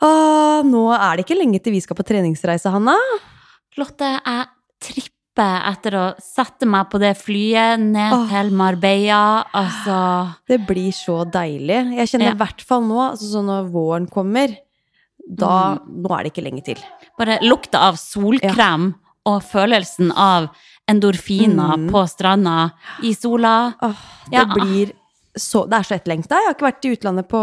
[0.00, 2.94] Ah, nå er det ikke lenge til vi skal på treningsreise, Hanna.
[3.78, 4.46] Lotte, jeg
[4.82, 8.28] tripper etter å sette meg på det flyet ned Åh.
[8.30, 9.44] til Marbella.
[9.54, 9.98] Altså
[10.50, 11.94] Det blir så deilig.
[11.98, 12.32] Jeg kjenner Ja.
[12.32, 14.56] i hvert fall nå, altså sånn når våren kommer,
[15.28, 16.76] da Nå er det ikke lenge til.
[17.18, 18.94] bare lukta av solkrem
[19.26, 20.48] og følelsen av
[20.88, 21.90] endorfiner Mm.
[21.90, 22.72] på stranda
[23.02, 23.74] i sola.
[23.82, 23.94] Åh,
[24.30, 24.44] det Ja.
[24.46, 24.92] blir
[25.40, 26.36] så Det er så etterlengta.
[26.38, 27.40] Jeg har ikke vært i utlandet på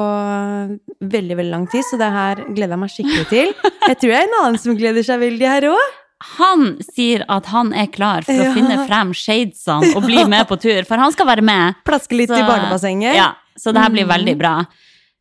[1.02, 3.54] veldig, veldig lang tid, så det her gleder jeg meg skikkelig til.
[3.88, 5.94] Jeg tror jeg er en annen som gleder seg veldig her òg.
[6.38, 8.50] Han sier at han er klar for Ja.
[8.50, 11.76] å finne frem shadesene og bli med på tur, for han skal være med.
[11.86, 13.16] Plaske litt Så- i barnebassenget.
[13.16, 14.14] Ja, så det her blir Mm.
[14.16, 14.66] veldig bra.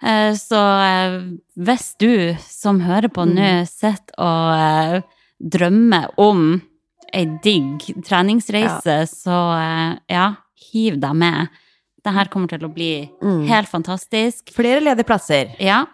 [0.03, 1.21] Eh, Så eh,
[1.59, 3.67] hvis du som hører på nå, Mm.
[3.67, 5.03] sitter og eh,
[5.43, 6.63] drømmer om
[7.13, 10.35] ei digg treningsreise, så eh, ja,
[10.73, 11.49] hiv deg med.
[12.05, 13.47] Det her kommer til å bli Mm.
[13.49, 14.51] helt fantastisk.
[14.53, 15.55] Flere ledige plasser.
[15.59, 15.87] Ja.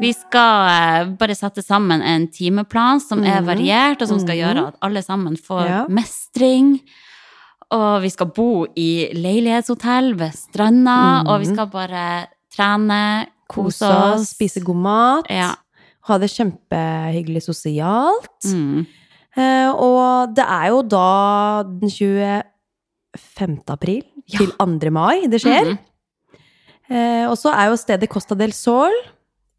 [0.00, 3.46] Vi skal eh, bare sette sammen en timeplan som er Mhm.
[3.46, 4.42] variert, og som skal Mhm.
[4.42, 5.86] gjøre at alle sammen får Ja.
[5.88, 6.80] mestring.
[7.70, 11.28] Og vi skal bo i leilighetshotell ved stranda, mm.
[11.28, 14.34] og vi skal bare trene, kose oss.
[14.34, 15.26] spise god mat.
[15.30, 15.54] Ja.
[16.02, 18.44] Ha det kjempehyggelig sosialt.
[18.44, 18.86] Mm.
[19.36, 23.62] Eh, og det er jo da den 25.
[23.68, 24.38] april Ja.
[24.40, 24.90] til 2.
[24.90, 25.74] mai det skjer.
[25.74, 25.78] Mhm.
[26.90, 28.92] Eh, og så er jo stedet Costa del Sol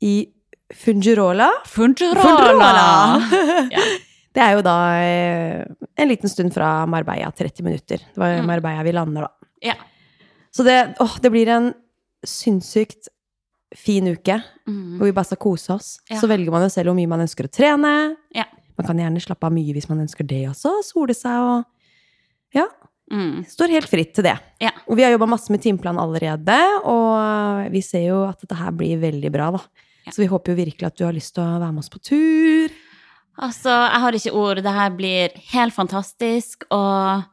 [0.02, 0.28] i
[0.74, 1.50] Fungirola.
[1.66, 2.86] Fungirola!
[3.76, 3.82] Ja.
[4.36, 5.62] Det er jo da eh,
[5.96, 7.98] en liten stund fra Marbella, 30 minutter.
[8.04, 8.46] Det var Mm.
[8.50, 9.48] Marbella vi lander, da.
[9.64, 9.76] Ja.
[10.52, 11.70] Så det, åh, det blir en
[12.28, 13.08] sinnssykt
[13.76, 14.98] fin uke Mm.
[14.98, 16.00] hvor vi bare skal kose oss.
[16.10, 16.20] Ja.
[16.20, 18.16] Så velger man jo selv hvor mye man ønsker å trene.
[18.36, 18.44] Ja.
[18.78, 20.82] Man kan gjerne slappe av mye hvis man ønsker det også.
[20.84, 21.64] Sole seg og.
[23.12, 23.44] Mm.
[23.46, 24.36] Står helt fritt til det.
[24.64, 24.72] Ja.
[24.90, 26.56] Og vi har jobba masse med timeplan allerede,
[26.90, 29.62] og vi ser jo at dette her blir veldig bra, da.
[30.06, 30.12] Ja.
[30.14, 32.02] Så vi håper jo virkelig at du har lyst til å være med oss på
[32.02, 32.74] tur.
[33.42, 34.62] Altså, jeg har ikke ord.
[34.64, 36.64] Det her blir helt fantastisk.
[36.72, 37.24] Og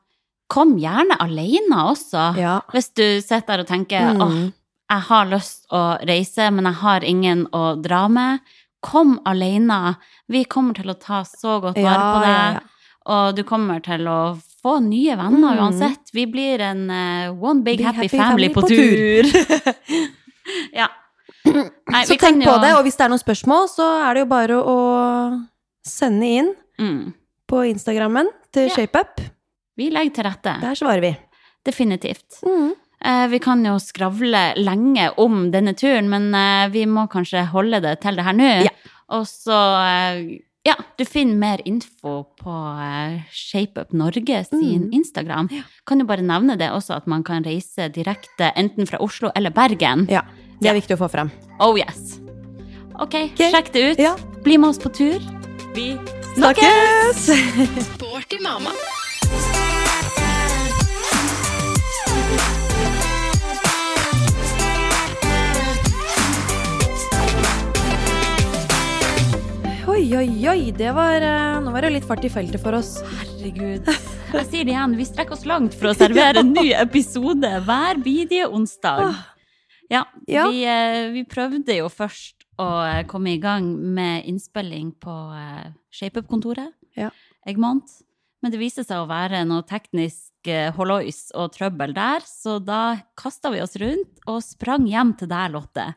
[0.52, 2.24] kom gjerne alene også.
[2.40, 2.56] Ja.
[2.72, 4.20] Hvis du sitter der og tenker Mm.
[4.20, 4.52] åh,
[4.90, 8.40] jeg har lyst å reise, men jeg har ingen å dra med.
[8.82, 9.96] Kom alene.
[10.28, 12.62] Vi kommer til å ta så godt vare på deg.
[13.06, 15.62] Og du kommer til å få nye venner Mm.
[15.64, 16.10] uansett.
[16.12, 19.24] Vi blir en uh, one big, Big happy, happy family, family på, på tur.
[20.80, 20.88] ja.
[21.44, 22.52] Nei, Så tenk jo...
[22.52, 24.76] på det, og hvis det er noen spørsmål, så er det jo bare å
[25.86, 27.00] sende inn mm.
[27.50, 28.76] på Instagrammen til Ja.
[28.76, 29.20] ShapeUp.
[29.80, 30.54] Vi legger til rette.
[30.62, 31.12] Der svarer vi.
[31.66, 32.38] Definitivt.
[32.46, 32.72] Mm.
[33.04, 37.80] Eh, Vi kan jo skravle lenge om denne turen, men eh, vi må kanskje holde
[37.82, 38.50] det til det her nå.
[38.68, 38.74] Ja.
[39.16, 40.20] Og så eh,
[40.64, 44.92] Ja, du finner mer info på eh, ShapeUp Norge sin Mm.
[44.92, 45.48] Instagram.
[45.86, 49.50] Kan jo bare nevne det også, at man kan reise direkte enten fra Oslo eller
[49.50, 50.06] Bergen.
[50.10, 50.22] Ja,
[50.62, 51.32] det er viktig å få frem.
[51.58, 52.20] Oh yes.
[52.94, 53.50] Ok, okay.
[53.50, 53.98] sjekk det ut.
[53.98, 54.14] Ja.
[54.44, 55.18] Bli med oss på tur.
[55.74, 55.98] Vi
[56.36, 57.26] Snakkes!
[57.96, 58.70] Sporty mamma.
[70.02, 70.62] Oi, oi, oi.
[70.74, 72.96] Det var, eh, nå var det litt fart i feltet for oss.
[73.06, 73.86] Herregud.
[74.32, 78.00] Jeg sier det igjen, vi strekker oss langt for å servere en ny episode hver
[78.02, 79.12] bidige onsdag.
[79.92, 80.48] Ja, Ja.
[80.50, 85.14] Vi, eh, vi prøvde jo først å eh, komme i gang med innspilling på
[85.94, 87.12] ShapeUp-kontoret, Ja.
[87.46, 87.86] Eggmont.
[88.42, 93.54] Men det viste seg å være noe teknisk hollois og trøbbel der, så da kasta
[93.54, 95.92] vi oss rundt og sprang hjem til deg, Lotte,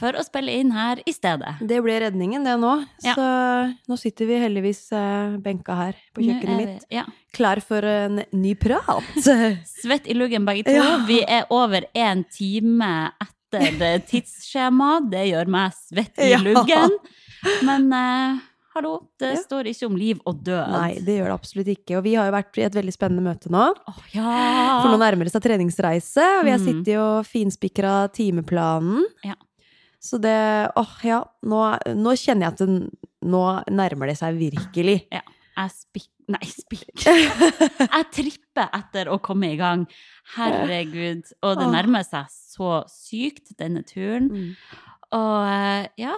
[0.00, 1.58] for å spille inn her i stedet.
[1.60, 2.72] Det ble redningen, det nå.
[3.04, 3.14] Ja.
[3.14, 3.26] Så
[3.92, 7.04] nå sitter vi heldigvis eh, benka her på kjøkkenet mitt, Ja.
[7.36, 9.04] klar for en ny prat.
[9.82, 10.74] Svett i luggen begge to.
[10.80, 10.98] Ja.
[11.06, 14.96] Vi er over én time etter det tidsskjema.
[15.10, 16.96] Det gjør meg svett i luggen.
[17.66, 18.38] Men uh,
[18.76, 20.70] hallo, det står ikke om liv og død.
[20.70, 21.96] Nei, det gjør det absolutt ikke.
[21.98, 23.64] Og vi har jo vært i et veldig spennende møte nå.
[23.90, 24.34] Oh, ja!
[24.84, 26.66] For nå nærmer det seg treningsreise, vi har Mm.
[26.68, 29.02] sittet og finspikra timeplanen.
[29.26, 29.34] Ja.
[30.00, 30.34] Så det
[30.80, 31.20] Åh, ja.
[31.44, 31.60] Nå,
[31.96, 35.02] nå kjenner jeg at det, nå nærmer det seg virkelig.
[35.60, 36.06] Jeg spik...
[36.30, 37.02] Nei, spik...
[37.04, 39.82] Jeg tripper etter å komme i gang.
[40.36, 41.26] Herregud.
[41.44, 44.30] Og det nærmer seg så sykt, denne turen.
[45.12, 46.14] Og eh, ja,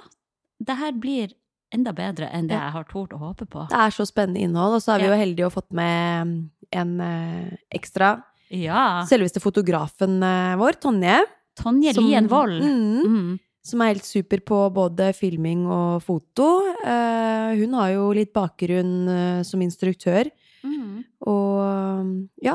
[0.62, 1.32] det her blir
[1.72, 3.64] enda bedre enn det jeg har tort å håpe på.
[3.72, 6.34] Det er så spennende innhold, og så er vi jo heldige og fått med
[6.76, 8.12] en eh, ekstra.
[8.52, 8.82] Ja.
[9.08, 11.22] Selveste fotografen eh, vår, Tonje.
[11.58, 12.60] Tonje Lien Wold.
[12.60, 13.32] Mm, Mm.
[13.62, 16.48] Som er helt super på både filming og foto.
[16.84, 20.30] Eh, hun har jo litt bakgrunn eh, som instruktør,
[20.62, 21.02] Mm.
[21.26, 22.54] og ja,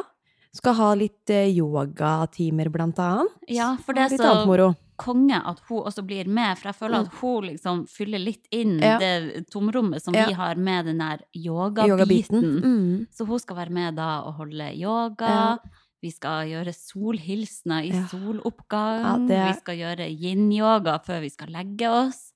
[0.56, 3.34] skal ha litt eh, yogatimer, blant annet.
[3.52, 7.18] Ja, for det er så konge at hun også blir med, for jeg føler at
[7.20, 8.98] hun liksom fyller litt inn Ja.
[8.98, 10.26] det tomrommet som Ja.
[10.28, 12.42] vi har med den der Yogabiten.
[12.42, 13.08] Yoga Mm.
[13.14, 15.28] Så hun skal være med da og holde yoga.
[15.28, 15.58] Ja.
[16.04, 18.04] Vi skal gjøre solhilsener i Ja.
[18.12, 19.02] soloppgang.
[19.02, 22.34] Ja, det Vi skal gjøre yin-yoga før vi skal legge oss.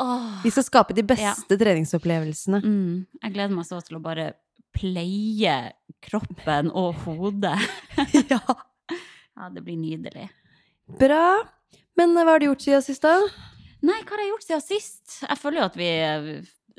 [0.00, 0.42] Åh.
[0.42, 2.62] Vi skal skape de beste treningsopplevelsene.
[2.64, 4.34] Mm, jeg gleder meg så til å bare
[4.74, 5.72] pleie
[6.02, 7.58] kroppen og hodet.
[8.32, 8.40] ja.
[9.32, 10.26] Ja, det blir nydelig.
[11.00, 11.40] Bra.
[11.96, 13.14] Men eh, hva har du gjort siden sist, da?
[13.82, 15.14] Nei, hva har jeg gjort siden sist?
[15.24, 15.88] Jeg føler jo at vi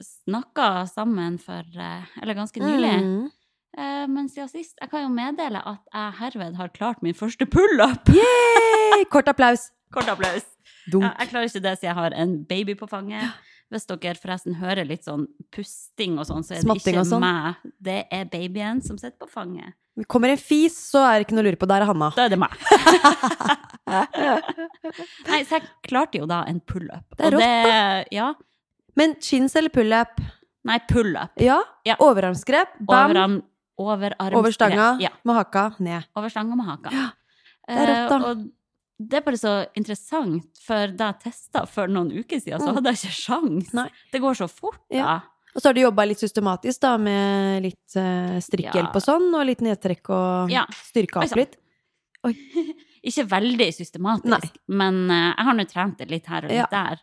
[0.06, 2.94] snakka sammen for eh, Eller ganske nylig.
[3.02, 3.32] Mm.
[3.78, 7.46] Eh, Men siden sist Jeg kan jo meddele at jeg herved har klart min første
[7.50, 8.10] pullup.
[8.14, 9.06] Yay!
[9.12, 9.72] Kort applaus.
[9.96, 10.46] Kort applaus.
[10.92, 11.06] Dunk.
[11.08, 13.30] Ja, jeg klarer ikke det siden jeg har en baby på fanget.
[13.74, 15.24] Hvis dere forresten hører litt sånn
[15.54, 17.24] pusting og sånn, så er det Smatting ikke sånn.
[17.24, 17.56] meg.
[17.82, 19.74] Det er babyen som sitter på fanget.
[20.10, 21.70] Kommer en fis, så er det ikke noe å lure på.
[21.70, 22.10] Der er Hanna.
[22.18, 22.54] Da er det meg.
[25.30, 27.06] Nei, så jeg klarte jo da en pullup.
[27.18, 28.04] Det er rått, da.
[28.14, 28.30] Ja.
[29.00, 30.22] Men chins eller pullup?
[30.68, 31.34] Nei, pullup.
[31.42, 31.60] Ja.
[31.88, 31.98] Ja.
[32.04, 32.78] Overarmsgrep.
[32.80, 33.10] Bam.
[33.12, 33.40] Overarm,
[33.80, 34.38] overarmsgrep.
[34.40, 34.98] Over stanga.
[35.02, 35.10] Ja.
[35.26, 36.04] Med haka ned.
[36.16, 36.90] Over stanga med haka.
[36.90, 38.18] det er rått, da.
[38.18, 38.52] Eh, og
[39.10, 42.76] det er bare så interessant, for da jeg testa for noen uker siden, så Mm.
[42.76, 43.74] hadde jeg ikke sjans.
[43.74, 43.90] Nei.
[44.12, 44.96] Det går så fort, da.
[44.98, 45.20] Ja.
[45.56, 48.96] Og så har du jobba litt systematisk, da, med litt uh, strikkhjelp Ja.
[48.96, 50.66] og sånn, og litt nedtrekk og Ja.
[50.72, 51.58] styrka opp litt.
[52.26, 52.78] litt.
[53.04, 54.52] Ikke veldig systematisk, Nei.
[54.70, 56.68] men uh, jeg har nå trent det litt her og litt Ja.
[56.72, 57.00] der.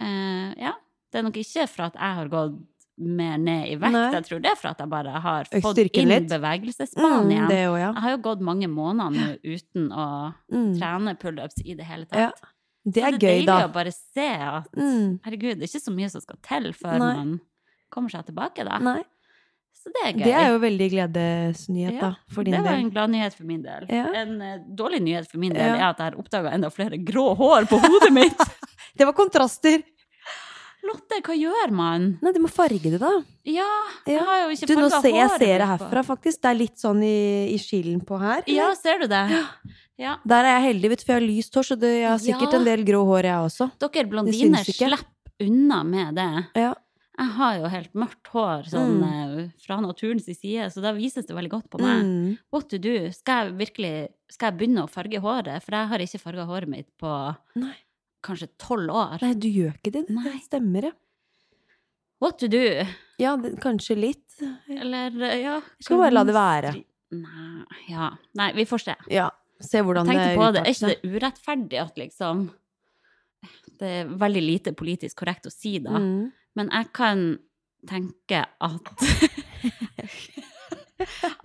[0.00, 0.72] Uh, ja.
[1.10, 2.58] Det er nok ikke for at jeg har gått
[2.98, 3.92] mer ned i vekt.
[3.92, 4.12] Nei.
[4.14, 6.28] Jeg tror det er for at jeg bare har Økt fått inn litt.
[6.30, 7.48] bevegelsesbanen Mm, igjen.
[7.48, 7.92] det òg, ja.
[7.92, 10.78] Jeg har jo gått mange måneder nå uten å Mm.
[10.78, 12.18] trene pullups i det hele tatt.
[12.18, 12.30] Ja.
[12.88, 15.20] Det er Så gøy, deilig å bare se at Mm.
[15.24, 17.14] herregud, det er ikke så mye som skal til før Nei.
[17.16, 17.40] man
[17.90, 18.78] kommer seg tilbake, da.
[18.78, 19.02] Nei.
[19.76, 20.24] Så det er gøy.
[20.24, 23.44] Det er jo veldig gledesnyhet, Ja, da, for din det var en glad nyhet for
[23.44, 23.86] min del.
[23.90, 24.06] Ja.
[24.14, 27.36] En uh, dårlig nyhet for min del er at jeg har oppdaga enda flere grå
[27.36, 28.38] hår på hodet mitt.
[28.96, 29.82] Det var kontraster.
[30.86, 32.06] Lotte, hva gjør man?
[32.22, 33.10] Nei, du må farge det, da.
[33.46, 33.66] Ja,
[34.06, 34.12] Ja.
[34.12, 36.40] jeg har jo ikke Du, nå ser jeg ser det herfra, faktisk.
[36.42, 38.42] Det er litt sånn i, i skillen på her.
[38.46, 38.74] Ja, eller?
[38.80, 39.24] ser du det?
[39.98, 40.16] Ja.
[40.28, 42.18] Der er jeg heldig, vet du, for jeg har lyst hår, så det, jeg har
[42.20, 42.58] sikkert Ja.
[42.58, 43.70] en del grå hår, jeg også.
[43.80, 44.98] Dere blondiner slipper
[45.40, 46.46] unna med det.
[46.54, 46.74] Ja.
[47.16, 49.38] Jeg har jo helt mørkt hår sånn, Mm.
[49.40, 52.04] eh, fra naturens side, så da vises det veldig godt på meg.
[52.04, 52.38] Mm.
[52.52, 53.10] What to do?
[53.10, 55.62] Skal jeg virkelig skal jeg begynne å farge håret?
[55.62, 57.72] For jeg har ikke farga håret mitt på Nei.
[58.26, 59.18] Kanskje tolv år.
[59.22, 60.04] Nei, du gjør ikke det.
[60.08, 60.36] Det Nei.
[60.44, 60.92] stemmer, ja.
[62.22, 62.60] What to do?
[63.20, 64.38] Ja, det, kanskje litt.
[64.72, 66.74] Eller, eh, ja Skal bare la det være.
[67.16, 68.10] Nei, ja.
[68.40, 68.94] Nei, vi får se.
[69.12, 69.28] Ja,
[69.62, 70.62] se hvordan det på det.
[70.66, 72.46] Er ikke det urettferdig at liksom
[73.78, 76.00] Det er veldig lite politisk korrekt å si, da.
[76.00, 76.32] Mm.
[76.56, 77.24] Men jeg kan
[77.86, 78.92] tenke at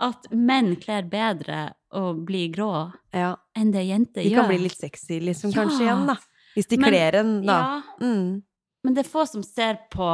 [0.00, 2.70] At menn kler bedre å bli grå
[3.12, 4.40] Ja, enn det jenter de gjør.
[4.40, 5.62] kan bli litt sexy, liksom, Ja.
[5.62, 6.16] kanskje igjen, da.
[6.56, 7.58] Hvis de kler en, da.
[7.58, 8.42] Ja, Mm.
[8.84, 10.08] men det er få som ser på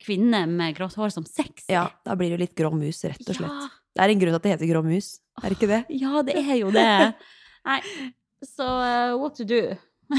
[0.00, 1.66] kvinner med grått hår som sexy.
[1.68, 3.50] Ja, da blir det jo litt grå mus, rett og slett.
[3.50, 5.80] Ja, Det er en grunn til at det heter grå mus, er det ikke det?
[6.00, 7.14] ja, det er jo det.
[7.66, 7.80] Nei,
[8.46, 9.76] så uh, what to do?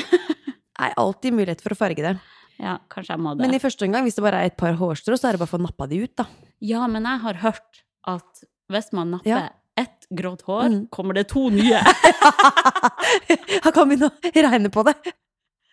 [0.81, 2.19] Nei, alltid mulighet for å farge det.
[2.61, 3.41] Ja, kanskje jeg må det.
[3.47, 5.57] Men i første omgang, hvis det bare er et par hårstrå, så er det bare
[5.57, 6.25] å nappe de ut, da.
[6.61, 9.49] Ja, men jeg har hørt at hvis man napper Ja.
[9.77, 10.89] ett grått hår, Mm.
[10.91, 11.81] kommer det to nye.
[13.63, 14.95] Her kan vi nå regne på det.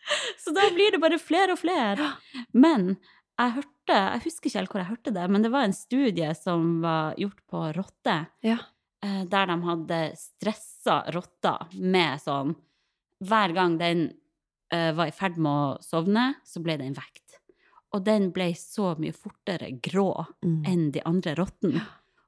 [0.43, 2.13] Så da blir det bare flere og flere.
[2.55, 2.97] Men
[3.39, 6.31] jeg hørte, jeg husker ikke helt hvor jeg hørte det, men det var en studie
[6.35, 8.57] som var gjort på rotter, Ja.
[9.05, 12.57] eh, der de hadde stressa rotter med sånn
[13.25, 14.03] Hver gang den
[14.71, 17.39] eh, var i ferd med å sovne, så ble den vekt.
[17.97, 20.61] Og den ble så mye fortere grå Mm.
[20.69, 21.81] enn de andre rottene.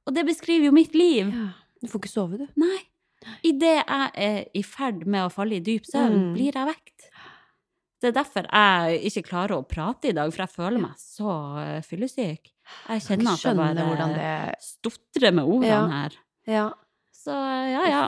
[0.07, 1.27] Og det beskriver jo mitt liv.
[1.31, 1.53] ja.
[1.81, 2.47] Du får ikke sove, du.
[2.57, 2.79] Nei.
[3.45, 6.33] Idet jeg er i ferd med å falle i dyp søvn, Mm.
[6.35, 7.09] blir jeg vekt.
[8.01, 11.33] Det er derfor jeg ikke klarer å prate i dag, for jeg føler meg så
[11.61, 12.49] eh, fyllesyk.
[12.89, 15.81] Jeg kjenner at jeg bare det stotrer med ordene Ja.
[15.91, 16.17] her.
[16.49, 16.65] Ja.
[17.13, 18.03] Så ja, ja.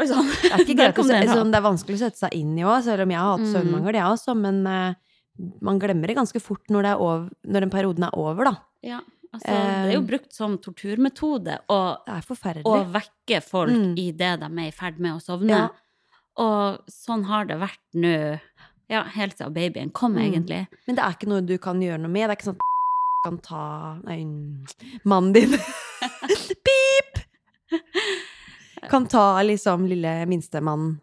[0.00, 0.24] Oi sann.
[0.32, 0.94] Det
[1.36, 3.50] sånn, det er vanskelig å sette seg inn i òg, selv om jeg har hatt
[3.52, 4.94] søvnmangel, jeg også, men uh,
[5.68, 8.54] man glemmer det ganske fort når, det er over, når den perioden er over, da.
[8.88, 9.02] Ja,
[9.34, 10.08] altså, det er jo Eh.
[10.08, 11.80] brukt som torturmetode å,
[12.64, 13.92] å vekke folk Mm.
[14.00, 15.60] i det de er i ferd med å sovne.
[15.60, 15.68] Ja.
[16.40, 18.40] Og sånn har det vært nå
[18.92, 20.22] Ja, helt siden babyen kom, Mm.
[20.26, 20.60] egentlig.
[20.86, 22.28] Men det er ikke noe du kan gjøre noe med?
[22.28, 22.68] Det er ikke sånn at
[23.22, 23.64] kan ta
[24.04, 24.18] Nei,
[25.06, 25.52] mannen din
[26.66, 27.22] Pip!
[28.90, 31.00] Kan ta liksom lille minstemannen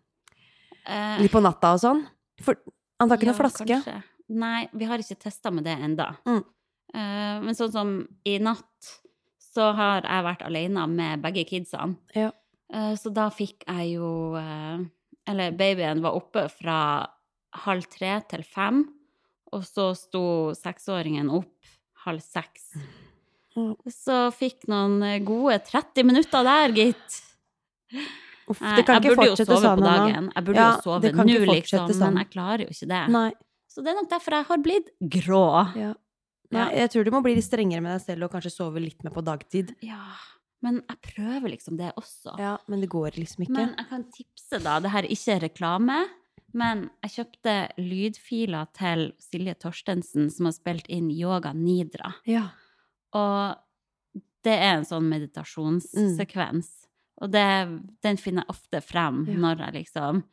[0.89, 1.99] Eh, litt på natta og sånn?
[2.41, 2.57] For
[2.99, 3.65] han tar ikke ja, noe flaske?
[3.69, 3.97] kanskje.
[4.41, 6.07] Nei, vi har ikke testa med det enda.
[6.25, 6.39] Mm.
[6.95, 7.91] Uh, men sånn som
[8.25, 8.89] i natt,
[9.53, 11.99] så har jeg vært alene med begge kidsene.
[12.17, 12.31] Ja.
[12.73, 14.81] Uh, så da fikk jeg jo uh,
[15.29, 16.79] Eller babyen var oppe fra
[17.65, 18.83] halv tre til fem,
[19.53, 20.23] og så sto
[20.57, 21.53] seksåringen opp
[22.05, 22.73] halv seks.
[23.91, 27.17] Så fikk noen eh, gode 30 minutter der, gitt.
[28.49, 30.29] Uff, det kan ikke fortsette sånn på dagen.
[30.33, 32.13] Jeg burde Ja, jo sove nå, liksom, sånn.
[32.13, 33.01] men jeg klarer jo ikke det.
[33.13, 33.29] Nei.
[33.69, 34.87] Så det er nok derfor jeg har blitt
[35.17, 35.43] grå.
[35.77, 35.91] Ja.
[36.55, 39.03] Nei, jeg tror du må bli litt strengere med deg selv og kanskje sove litt
[39.05, 39.75] mer på dagtid.
[39.85, 40.01] Ja,
[40.65, 42.33] men jeg prøver liksom det også.
[42.41, 43.53] Ja, Men det går liksom ikke.
[43.53, 44.79] Men jeg kan tipse, da.
[44.81, 45.99] Det her er ikke reklame.
[46.53, 52.13] Men jeg kjøpte lydfiler til Silje Torstensen, som har spilt inn Yoga Nidra.
[52.25, 52.47] Ja.
[53.13, 53.55] Og
[54.43, 56.69] det er en sånn meditasjonssekvens.
[57.21, 57.45] Og det,
[58.01, 59.35] den finner jeg ofte frem Ja.
[59.37, 60.23] når jeg liksom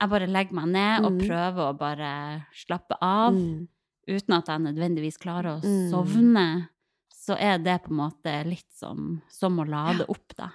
[0.00, 1.26] Jeg bare legger meg ned og Mm.
[1.28, 3.34] prøver å bare slappe av.
[3.34, 3.68] Mm.
[4.08, 5.90] uten at jeg nødvendigvis klarer å Mm.
[5.90, 6.68] sovne,
[7.14, 10.48] så er det på en måte litt som, som å lade opp, da.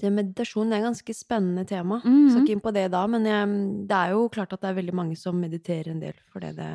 [0.00, 2.00] Det Meditasjon er et ganske spennende tema.
[2.02, 2.30] Mhm.
[2.30, 3.52] Skal ikke inn på det da, men jeg,
[3.86, 6.70] det er jo klart at det er veldig mange som mediterer en del fordi det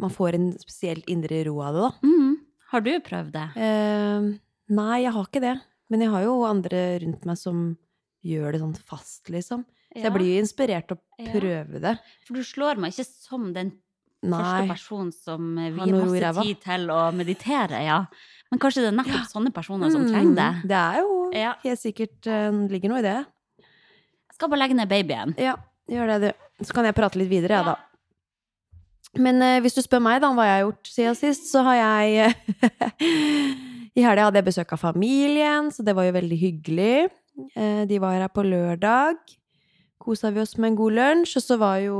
[0.00, 1.90] Man får en spesiell indre ro av det, da.
[2.06, 2.36] Mhm.
[2.70, 3.46] Har du prøvd det?
[3.56, 4.28] Eh,
[4.70, 5.56] nei, jeg har ikke det.
[5.90, 7.64] Men jeg har jo andre rundt meg som
[8.22, 9.64] gjør det sånn fast, liksom.
[9.96, 11.32] Så jeg blir jo inspirert til å Ja.
[11.32, 11.98] prøve det.
[12.26, 13.72] For du slår meg ikke som den
[14.22, 18.06] første personen som vier masse tid til å meditere, ja.
[18.50, 20.68] Men kanskje det er nettopp sånne personer som Mm, trenger det.
[20.70, 21.54] Det er jo Ja.
[21.64, 23.16] helt sikkert uh, ligger noe i det.
[23.58, 25.34] Jeg skal bare legge ned babyen.
[25.38, 25.56] Ja,
[25.90, 26.64] gjør det, du.
[26.64, 27.76] Så kan jeg prate litt videre, jeg, da.
[29.18, 31.62] Men uh, hvis du spør meg da om hva jeg har gjort siden sist, så
[31.66, 32.34] har jeg
[33.98, 37.08] I helga hadde jeg besøk av familien, så det var jo veldig hyggelig.
[37.56, 39.18] Eh, de var her på lørdag.
[39.98, 41.36] Kosa vi oss med en god lunsj.
[41.40, 41.98] Og så var jo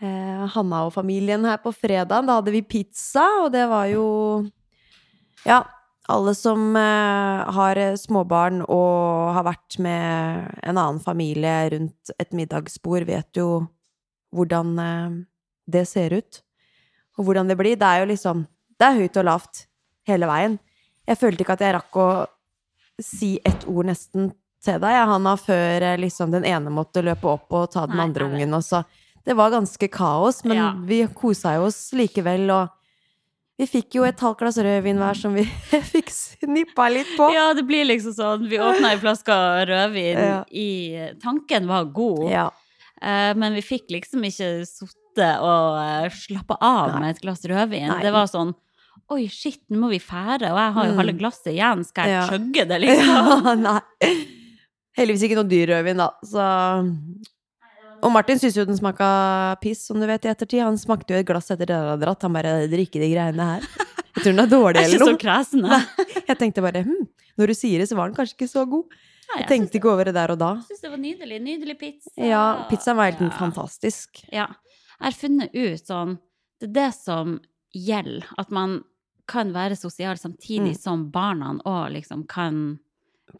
[0.00, 2.26] eh, Hanna og familien her på fredag.
[2.26, 4.06] Da hadde vi pizza, og det var jo
[5.46, 5.64] Ja,
[6.12, 13.06] alle som eh, har småbarn og har vært med en annen familie rundt et middagsbord,
[13.08, 13.66] vet jo
[14.34, 15.16] hvordan eh,
[15.72, 16.42] det ser ut.
[17.18, 17.76] Og hvordan det blir.
[17.76, 18.46] Det er jo liksom
[18.80, 19.66] Det er høyt og lavt
[20.08, 20.54] hele veien.
[21.06, 22.06] Jeg følte ikke at jeg rakk å
[23.02, 24.32] si ett ord nesten
[24.62, 27.98] til deg, jeg, Hanna, før eh, liksom den ene måtte løpe opp og ta den
[28.02, 28.84] andre ungen, og så
[29.22, 30.72] Det var ganske kaos, men Ja.
[30.74, 32.70] vi kosa jo oss likevel, og
[33.62, 35.44] vi fikk jo et halvt glass rødvin hver som vi
[35.94, 37.28] fikk snippa litt på.
[37.34, 38.48] Ja, det blir liksom sånn.
[38.50, 39.36] Vi åpna ei flaske
[39.70, 40.40] rødvin Ja.
[40.50, 40.68] i
[41.22, 42.48] Tanken var god, Ja.
[43.00, 47.00] eh, men vi fikk liksom ikke sittet og eh, slappe av Nei.
[47.04, 47.88] med et glass rødvin.
[47.92, 48.02] Nei.
[48.02, 48.54] Det var sånn
[49.12, 50.98] Oi, shit, nå må vi fære, og jeg har jo Mm.
[51.02, 51.82] halve glasset igjen.
[51.84, 52.28] Skal jeg Ja.
[52.30, 53.44] chugge det, liksom?
[53.44, 54.12] Ja, nei.
[54.96, 56.06] Heldigvis ikke noe dyr rødvin, da.
[56.24, 56.46] Så
[58.02, 59.08] Og Martin syntes jo den smaka
[59.62, 60.62] piss, som du vet, i ettertid.
[60.64, 62.22] Han smakte jo et glass etter dere hadde dratt.
[62.26, 63.66] Han bare 'drikke de greiene her'.
[64.16, 65.06] Jeg tror den er dårlig eller noe.
[65.06, 65.62] Jeg er ikke så kresen.
[65.70, 66.24] jeg.
[66.28, 67.06] Jeg tenkte bare hm,
[67.38, 68.84] når du sier det, så var den kanskje ikke så god.
[69.32, 70.50] Nei, Jeg tenkte ikke over det der og da.
[70.56, 71.38] Jeg syns det var nydelig.
[71.40, 72.10] Nydelig pizza.
[72.18, 73.30] Ja, pizzaen var helt Ja.
[73.38, 74.24] fantastisk.
[74.32, 74.46] Ja.
[75.00, 76.18] Jeg har funnet ut sånn
[76.60, 77.40] Det er det som
[77.74, 78.24] gjelder.
[78.38, 78.84] At man
[79.26, 80.78] kan være sosial samtidig Mm.
[80.82, 82.78] som barna òg liksom kan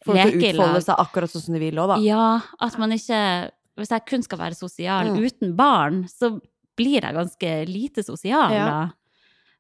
[0.05, 0.67] For å leke i lag.
[0.67, 1.97] utfolde seg akkurat sånn som de vil òg, da.
[2.01, 5.23] Ja, at man ikke Hvis jeg kun skal være sosial Mm.
[5.25, 6.41] uten barn, så
[6.77, 8.67] blir jeg ganske lite sosial Ja.
[8.67, 8.91] da.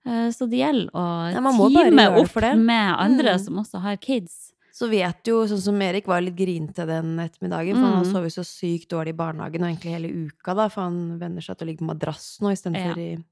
[0.04, 3.40] Eh, Så det gjelder å Ja, time opp med andre Mm.
[3.44, 4.52] som også har kids.
[4.74, 8.10] Så vet jo, sånn som Erik var litt grinete den ettermiddagen, for han Mm.
[8.12, 11.40] sov jo så sykt dårlig i barnehagen, og egentlig hele uka, da, for han venner
[11.42, 13.02] seg til å ligge på madrass nå istedenfor Ja.
[13.02, 13.24] i,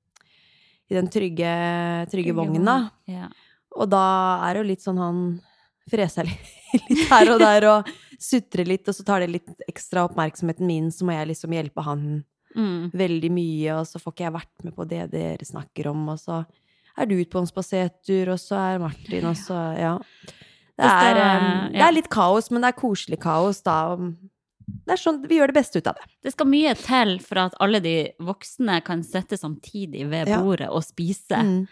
[0.90, 2.90] i den trygge, trygge vogna.
[3.06, 3.28] Ja.
[3.76, 5.40] Og da er det jo litt sånn han
[5.90, 6.28] freser
[6.88, 10.90] litt, her og der og sutrer litt, og så tar det litt ekstra oppmerksomheten min,
[10.92, 12.04] så må jeg liksom hjelpe han
[12.50, 12.90] Mm.
[12.98, 16.16] veldig mye, og så får ikke jeg vært med på det dere snakker om, og
[16.18, 16.40] så
[16.98, 19.92] er du ute på en spasertur, og så er Martin, og så ja.
[20.74, 21.20] Det er,
[21.70, 23.76] det er litt kaos, men det er koselig kaos, da.
[24.66, 26.08] Det er sånn, vi gjør det beste ut av det.
[26.26, 30.40] Det skal mye til for at alle de voksne kan sitte samtidig ved Ja.
[30.42, 31.38] bordet og spise.
[31.38, 31.68] Mm.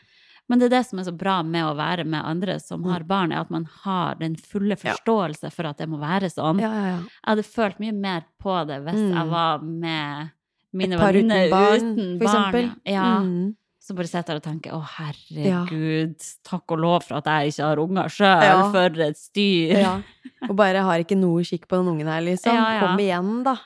[0.49, 2.91] Men det er det som er så bra med å være med andre som Mm.
[2.93, 6.59] har barn, er at man har den fulle forståelse for at det må være sånn.
[6.61, 6.99] Ja, ja, ja.
[6.99, 9.15] Jeg hadde følt mye mer på det hvis Mm.
[9.15, 10.31] jeg var med
[10.73, 12.55] mine venninner uten barn, uten for barn.
[12.55, 12.71] eksempel.
[12.87, 13.19] Ja.
[13.21, 13.55] Mm.
[13.81, 17.65] Så bare sitter jeg og tenker å herregud, takk og lov for at jeg ikke
[17.69, 20.03] har unger sjøl, for et styr.
[20.49, 22.53] Og bare har ikke noe skikk på den ungen her, liksom.
[22.83, 23.57] Kom igjen, da.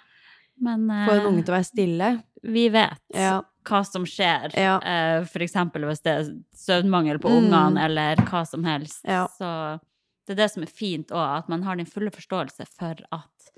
[0.62, 2.23] Men Få en eh, unge til å være stille.
[2.42, 3.42] Vi vet Ja.
[3.64, 4.50] hva som skjer.
[4.58, 4.76] Ja.
[4.82, 7.44] Uh, for eksempel hvis det er søvnmangel på Mm.
[7.46, 9.00] ungene, eller hva som helst.
[9.04, 9.26] Ja.
[9.38, 9.80] Så
[10.26, 13.52] det er det som er fint òg, at man har den fulle forståelse for at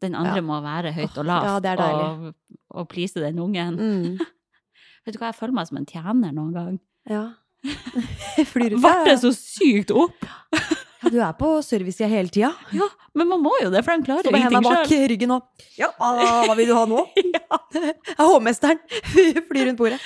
[0.00, 2.34] den andre må være høyt og lavt, og,
[2.70, 3.76] og please den ungen.
[3.76, 4.18] Mm.
[5.04, 6.80] Vet du hva, jeg føler meg som en tjener noen gang.
[7.08, 7.32] Ja.
[8.52, 8.80] Flyr ut.
[8.80, 10.24] Ble det så sykt opp?
[11.02, 12.50] Ja, du er på servicesida hele tida.
[12.76, 14.90] Ja, men man må jo det, for de klarer Så jo med henda ingenting bak
[14.90, 15.08] selv.
[15.12, 15.42] ryggen og
[15.80, 16.10] Ja, hva,
[16.50, 17.04] hva vil du ha nå?
[17.36, 18.80] Ja, Jeg er hovmesteren.
[19.48, 20.00] Flyr rundt bordet.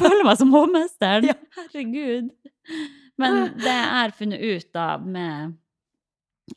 [0.00, 1.28] føler meg som hovmesteren.
[1.30, 1.36] Ja.
[1.60, 2.32] Herregud.
[3.22, 5.54] Men det jeg har funnet ut da med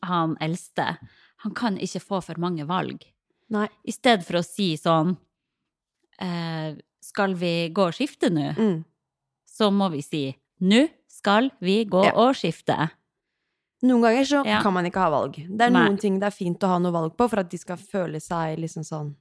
[0.01, 0.87] han eldste,
[1.45, 3.03] han kan ikke få for mange valg.
[3.53, 3.67] Nei.
[3.85, 5.11] I stedet for å si sånn
[6.17, 6.73] eh,
[7.05, 8.47] Skal vi gå og skifte nå?
[8.57, 8.79] Mm.
[9.45, 10.23] Så må vi si
[10.65, 12.15] nå skal vi gå Ja.
[12.25, 12.89] og skifte.
[13.85, 14.61] Noen ganger så Ja.
[14.63, 15.35] kan man ikke ha valg.
[15.35, 15.83] Det er Nei.
[15.87, 18.19] noen ting det er fint å ha noe valg på, for at de skal føle
[18.21, 19.15] seg liksom sånn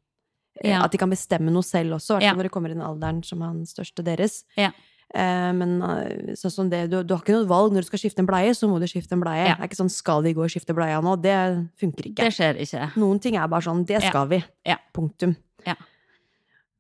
[0.63, 0.85] eh, Ja.
[0.85, 2.31] At de kan bestemme noe selv også, hvert Ja.
[2.31, 4.45] fall når det kommer i den alderen som er den største deres.
[4.57, 4.71] Ja.
[5.15, 7.99] Eh, men eh, sånn som det, du, du har ikke noe valg når du skal
[7.99, 9.47] skifte en bleie, så må du skifte en bleie.
[9.49, 9.55] Ja.
[9.57, 11.21] Det er ikke sånn 'skal vi gå og skifte bleia nå'?
[11.21, 12.23] Det funker ikke.
[12.25, 12.95] Det skjer ikke.
[12.97, 14.09] Noen ting er bare sånn 'det Ja.
[14.11, 14.45] skal vi'.
[14.65, 14.77] Ja.
[14.95, 15.37] Punktum.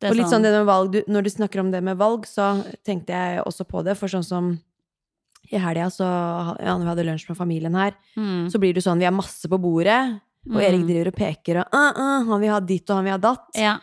[0.02, 2.26] Er Og litt sånn det med valg, du, når du snakker om det med valg,
[2.26, 4.60] så tenkte jeg også på det, for sånn som
[5.50, 8.84] i helga, så ja, når vi hadde lunsj med familien her, mm, så blir det
[8.84, 10.20] sånn, vi har masse på bordet,
[10.50, 10.86] og Erik mm.
[10.90, 13.50] driver og peker, og uh, uh, han vil ha ditt, og han vil ha datt.
[13.58, 13.74] Ja.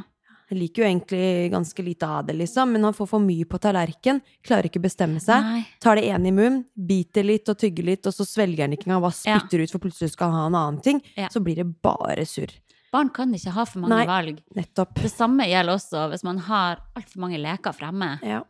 [0.52, 3.60] Han liker jo egentlig ganske lite av det, liksom, men han får for mye på
[3.64, 5.62] tallerken, klarer ikke å bestemme seg, Nei.
[5.80, 8.90] tar det ene i munnen, biter litt og tygger litt, og så svelger han ikke
[8.90, 9.40] engang, bare Ja.
[9.40, 11.30] spytter ut, for plutselig skal han ha en annen ting, Ja.
[11.32, 12.52] så blir det bare surr.
[12.92, 14.06] Barn kan ikke ha for mange Nei.
[14.06, 14.42] valg.
[14.54, 14.96] Nettopp.
[15.00, 18.20] Det samme gjelder også hvis man har altfor mange leker fremme.
[18.22, 18.42] Ja.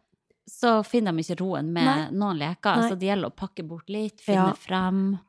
[0.47, 2.07] Så finner de ikke roen med Nei.
[2.11, 2.75] noen leker.
[2.81, 2.89] Nei.
[2.89, 4.53] Så det gjelder å pakke bort litt, finne Ja.
[4.53, 5.19] frem.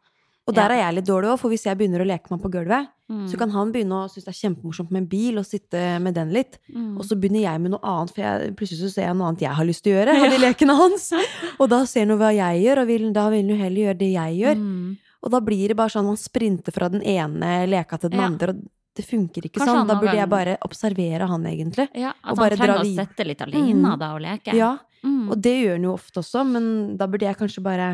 [0.49, 2.51] Og der er jeg litt dårlig òg, for hvis jeg begynner å leke meg på
[2.51, 3.29] gulvet, Mm.
[3.29, 6.15] så kan han begynne å synes det er kjempemorsomt med en bil og sitte med
[6.15, 6.59] den litt.
[6.75, 6.97] Mm.
[6.99, 9.41] Og så begynner jeg med noe annet, for jeg, plutselig så ser jeg noe annet
[9.41, 11.13] jeg har lyst til å gjøre av de lekene hans.
[11.61, 13.99] Og da ser han hva jeg gjør, og vil, da vil han jo heller gjøre
[13.99, 14.57] det jeg gjør.
[14.57, 14.97] Mm.
[15.23, 18.27] Og da blir det bare sånn man sprinter fra den ene leka til den Ja.
[18.27, 18.63] andre, og
[18.97, 19.87] det funker ikke Kanskje sånn.
[19.89, 21.89] Da burde jeg bare observere han, egentlig.
[21.95, 23.99] Ja, Og at bare han trenger dra å sette litt alene Mm.
[23.99, 24.55] da og leke.
[24.55, 25.31] Ja, Mm.
[25.35, 27.89] og det gjør han jo ofte også, men da burde jeg kanskje bare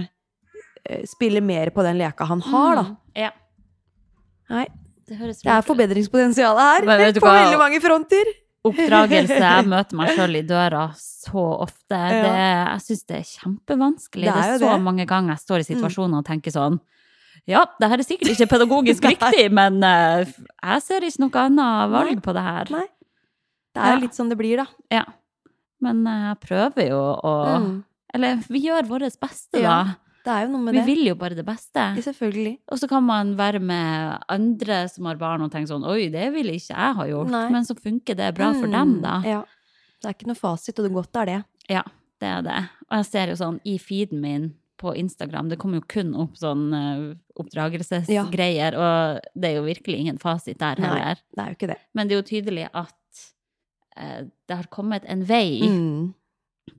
[0.85, 2.83] eh, spille mer på den leka han har, da.
[2.85, 2.97] Mm.
[3.16, 3.31] Ja.
[4.51, 4.66] Nei,
[5.09, 7.38] Det høres det er forbedringspotensialet forbedringspotensial her, Men vet du på hva?
[7.42, 8.31] veldig mange fronter.
[8.68, 9.38] Oppdragelse.
[9.44, 11.97] Jeg møter meg sjøl i døra så ofte.
[11.97, 12.21] Ja.
[12.27, 14.27] Det, jeg syns det er kjempevanskelig.
[14.27, 14.83] Det Det er er, så det.
[14.85, 16.77] mange ganger jeg står i situasjoner og tenker sånn
[17.49, 21.92] Ja, det her er sikkert ikke pedagogisk riktig, men uh, jeg ser ikke noe annet
[21.94, 22.73] valg på det her.
[22.75, 22.85] Nei.
[23.73, 24.03] Det er jo Ja.
[24.05, 24.66] litt sånn det blir, da.
[24.92, 25.05] Ja.
[25.85, 27.85] Men eh, jeg prøver jo å Mm.
[28.14, 29.97] Eller vi gjør vårt beste, Ja, da.
[30.25, 30.87] Det er jo noe med Vi det.
[30.87, 31.83] vil jo bare det beste.
[32.05, 32.59] Selvfølgelig.
[32.73, 36.33] Og så kan man være med andre som har barn og tenke sånn Oi, det
[36.35, 37.31] ville ikke jeg ha gjort.
[37.31, 37.49] Nei.
[37.53, 39.19] Men så funker det bra for dem, da.
[39.21, 39.43] Mm, Ja.
[40.03, 41.45] Det er ikke noe fasit, og det godt er det.
[41.69, 41.83] Ja,
[42.21, 42.59] det er det.
[42.91, 46.37] Og jeg ser jo sånn i feeden min på Instagram, det kommer jo kun opp
[46.38, 51.19] sånn oppdragelsesgreier, oppdragelsesgreier, og det er jo virkelig ingen fasit der heller.
[51.19, 51.35] Nei.
[51.35, 51.79] Det er jo ikke det.
[51.95, 53.08] Men det er jo tydelig at eh,
[54.49, 55.61] det har kommet en vei.
[55.67, 56.15] Mm.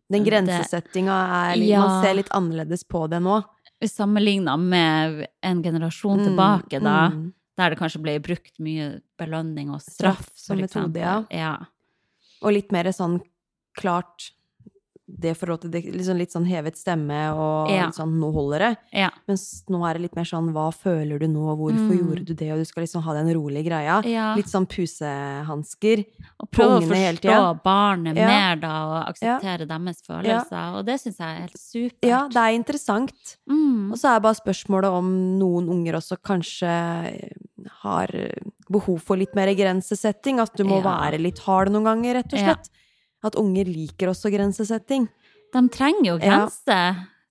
[0.10, 1.16] Den grensesettinga
[1.52, 1.82] er Ja.
[1.86, 3.42] Man ser litt annerledes på det nå.
[3.86, 7.34] Sammenligna med en generasjon Mm, tilbake, da, mm.
[7.58, 11.24] der det kanskje ble brukt mye belønning og straff, Straff som metode, ja.
[11.32, 11.54] ja.
[12.42, 13.20] Og litt mer sånn
[13.78, 14.32] klart
[15.18, 17.90] det forhold til det, liksom litt sånn hevet stemme og Ja.
[17.90, 18.78] sånn 'nå holder det'.
[18.94, 19.10] Ja.
[19.28, 22.00] Mens nå er det litt mer sånn 'hva føler du nå', 'hvorfor Mm.
[22.00, 24.02] gjorde du det', og du skal liksom ha den rolige greia.
[24.06, 24.36] ja.
[24.36, 26.06] Litt sånn pusehansker.
[26.40, 30.76] Og prøve å forstå barnet mer, da, og akseptere deres følelser.
[30.78, 32.08] Og det syns jeg er helt supert.
[32.08, 33.38] Ja, det er interessant.
[33.50, 33.92] Mm.
[33.92, 37.30] Og så er bare spørsmålet om noen unger også kanskje
[37.84, 38.08] har
[38.72, 40.40] behov for litt mer grensesetting.
[40.40, 42.70] At du må være litt hard noen ganger, rett og slett.
[43.24, 45.08] At unger liker også grensesetting.
[45.54, 46.48] De trenger jo Ja.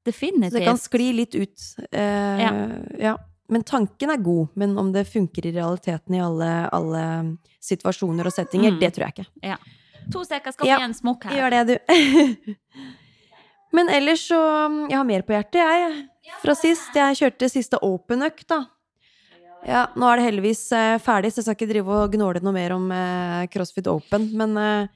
[0.04, 0.52] Definitivt.
[0.52, 1.60] Så det kan skli litt ut.
[1.92, 2.52] Eh, Ja.
[2.98, 3.16] ja.
[3.50, 4.48] Men tanken er god.
[4.56, 8.80] Men om det funker i realiteten i alle, alle situasjoner og settinger, Mm.
[8.80, 9.58] det tror jeg ikke.
[10.12, 10.76] To sekker, skal Ja.
[10.76, 11.32] vi gi en smokk her?
[11.36, 12.54] Gjør det, du.
[13.72, 16.08] Men ellers så Jeg har mer på hjertet, jeg.
[16.42, 16.94] Fra sist.
[16.94, 18.66] Jeg kjørte siste open-økt, da.
[19.66, 22.52] Ja, nå er det heldigvis eh, ferdig, så jeg skal ikke drive og gnåle noe
[22.54, 24.28] mer om eh, CrossFit Open.
[24.38, 24.88] Men eh,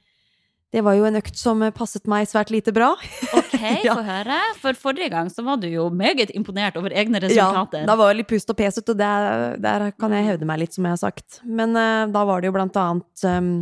[0.73, 2.95] det var jo en økt som eh, passet meg svært lite bra.
[3.37, 3.97] Ok, Ja.
[3.99, 4.39] få høre.
[4.63, 7.85] For forrige gang så var du jo meget imponert over egne resultater.
[7.85, 10.63] Ja, da var det litt pust og peset, og der, der kan jeg hevde meg
[10.65, 11.43] litt, som jeg har sagt.
[11.45, 13.53] Men uh, da var det jo blant annet um,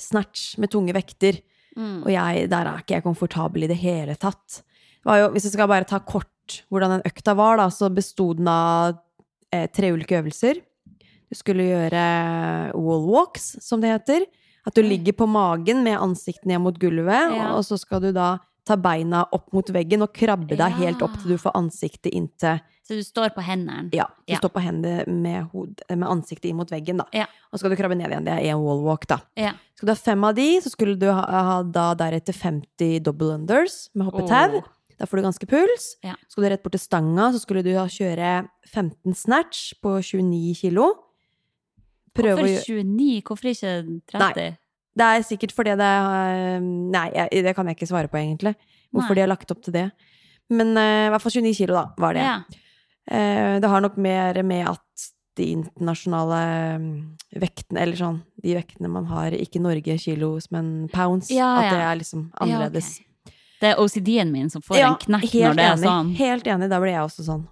[0.00, 1.42] snatch med tunge vekter.
[1.76, 2.00] Mm.
[2.06, 4.62] Og jeg, der er ikke jeg komfortabel i det hele tatt.
[4.62, 7.92] Det var jo, hvis jeg skal bare ta kort hvordan den økta var, da, så
[7.92, 8.96] besto den av
[9.52, 10.64] eh, tre ulike øvelser.
[11.28, 12.02] Du skulle gjøre
[12.72, 14.24] wall walks, som det heter.
[14.68, 17.54] At du ligger på magen med ansiktet ned mot gulvet, Ja.
[17.56, 18.34] og så skal du da
[18.68, 22.58] ta beina opp mot veggen og krabbe deg helt opp til du får ansiktet inntil
[22.84, 23.88] Så du står på hendene.
[23.92, 24.38] Ja, du Ja.
[24.38, 25.48] står på hendene med,
[25.90, 27.04] med ansiktet inn mot veggen, da.
[27.12, 27.26] Ja.
[27.52, 28.24] Og så skal du krabbe ned igjen.
[28.24, 29.18] Det er én wallwalk, da.
[29.36, 29.52] Ja.
[29.76, 33.34] Skal du ha fem av de, så skulle du ha, ha da deretter 50 double
[33.36, 34.56] unders med hoppetau.
[34.62, 34.62] Oh.
[34.98, 35.96] Da får du ganske puls.
[36.02, 36.14] Ja.
[36.28, 40.54] Skal du rett bort til stanga, så skulle du ha kjøre 15 snatch på 29
[40.56, 40.88] kilo.
[42.18, 43.22] Prøve Hvorfor 29?
[43.28, 43.72] Hvorfor ikke
[44.12, 44.20] 30?
[44.22, 44.48] Nei.
[44.98, 48.54] Det er sikkert fordi det er Nei, det kan jeg ikke svare på, egentlig.
[48.92, 49.20] Hvorfor Nei.
[49.20, 49.86] de har lagt opp til det.
[50.50, 52.24] Men eh, i hvert fall 29 kilo, da, var det.
[52.24, 52.38] Ja.
[53.10, 56.38] Eh, det har nok mer med at de internasjonale
[56.82, 56.94] mm,
[57.38, 61.84] vektene, eller sånn, de vektene man har, ikke Norge kilos, men pounds, Ja, at det
[61.84, 62.48] er liksom Ja, Okay.
[62.56, 62.88] annerledes.
[63.60, 65.84] Det er OCD-en min som får Ja, en knekk når det er enig.
[65.86, 66.10] sånn.
[66.18, 67.46] Helt enig, da blir jeg også sånn.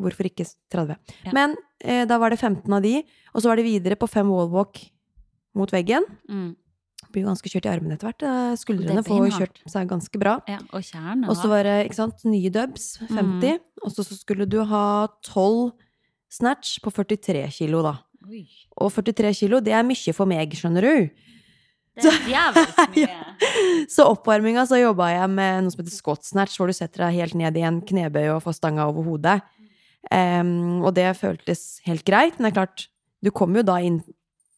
[0.00, 0.96] Hvorfor ikke 30?
[1.26, 1.32] Ja.
[1.36, 3.02] Men eh, da var det 15 av de,
[3.34, 4.80] og så var det videre på fem wallwalk
[5.58, 6.06] mot veggen.
[6.30, 6.50] Mm.
[7.12, 8.24] Blir ganske kjørt i armene etter hvert.
[8.56, 10.38] Skuldrene får kjørt seg ganske bra.
[10.48, 10.58] ja.
[10.72, 13.58] Og kjernen, Og så var det ikke sant, nye dubs, 50.
[13.84, 14.84] Og så skulle du ha
[15.28, 15.74] 12
[16.32, 17.98] snatch på 43 kilo, da.
[18.30, 18.46] Oi.
[18.80, 21.10] Og 43 kilo, det er mye for meg, skjønner du.
[22.00, 22.62] Det er jævlig
[22.94, 23.86] mye.
[23.92, 27.18] Så oppvarminga så jobba jeg med noe som heter squat snatch, hvor du setter deg
[27.20, 29.42] helt ned i en knebøy og får stanga over hodet.
[30.10, 32.86] Em, og det føltes helt greit, men det er klart,
[33.22, 34.00] du kommer jo da inn,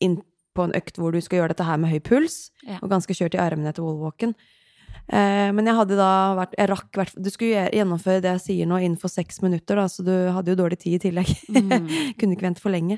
[0.00, 0.22] inn
[0.56, 2.78] på en økt hvor du skal gjøre dette her med høy puls, Ja.
[2.82, 4.34] og ganske kjørt i armene etter wallwalken.
[5.12, 8.66] Uh, men jeg hadde da vært Jeg rakk hvert Du skulle gjennomføre det jeg sier
[8.70, 11.28] nå innenfor seks minutter, da, så du hadde jo dårlig tid i tillegg.
[11.52, 11.90] Mm.
[12.18, 12.96] Kunne ikke vente for lenge.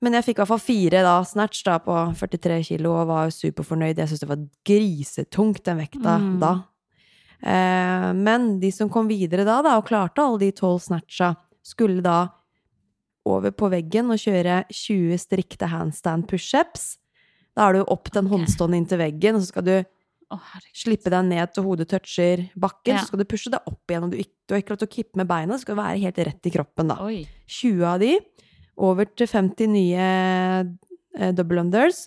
[0.00, 3.32] Men jeg fikk i hvert fall fire da, snatch da, på 43 kilo og var
[3.34, 3.98] superfornøyd.
[3.98, 6.38] Jeg syntes det var grisetungt, den vekta Mm.
[6.40, 6.52] da.
[7.40, 12.04] Eh, men de som kom videre da, da, og klarte alle de tolv snatcha, skulle
[12.04, 12.26] da
[13.28, 16.94] over på veggen og kjøre 20 strikte handstand pushups.
[17.56, 18.36] Da er du opp den okay.
[18.36, 22.94] håndstående inntil veggen, og så skal du oh, slippe deg ned til hodet toucher bakken.
[22.94, 23.02] Ja.
[23.02, 24.94] Så skal du pushe deg opp igjen, og du, du har ikke lov til å
[24.96, 25.56] kippe med beina.
[25.56, 26.98] Det skal være helt rett i kroppen, da.
[27.06, 27.22] Oi.
[27.60, 28.14] 20 av de,
[28.80, 30.10] over til 50 nye
[31.18, 32.06] eh, double unders.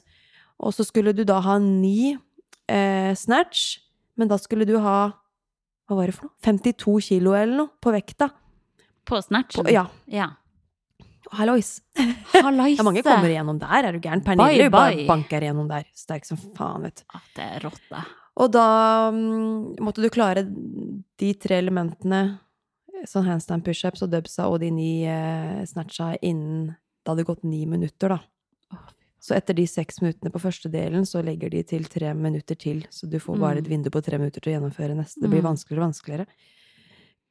[0.63, 3.81] Og så skulle du da ha ni eh, snatch,
[4.17, 5.11] men da skulle du ha
[5.87, 6.37] hva var det for noe?
[6.45, 8.29] 52 kilo eller noe på vekta.
[9.07, 9.67] På snatchen?
[9.71, 9.85] Ja.
[10.07, 10.29] ja.
[11.31, 11.77] Hallois.
[12.33, 12.77] Hallaise.
[12.79, 14.23] Ja, mange kommer igjennom der, er du gæren?
[14.23, 15.07] Bye, Pernille bare bye.
[15.09, 15.87] banker igjennom der.
[15.97, 17.05] Sterk som faen, vet du.
[17.13, 18.03] Ah, det er rått, det.
[18.43, 18.67] Og da
[19.13, 22.23] um, måtte du klare de tre elementene,
[23.09, 26.71] sånn handstand pushups og dubsa og de ni uh, snatcha innen
[27.03, 28.21] det hadde gått ni minutter, da.
[29.23, 32.81] Så etter de seks minuttene på første delen, så legger de til tre minutter til.
[32.91, 33.63] Så du får bare Mm.
[33.63, 35.21] et vindu på tre minutter til å gjennomføre neste.
[35.21, 35.47] Det blir Mm.
[35.55, 36.25] vanskeligere og vanskeligere.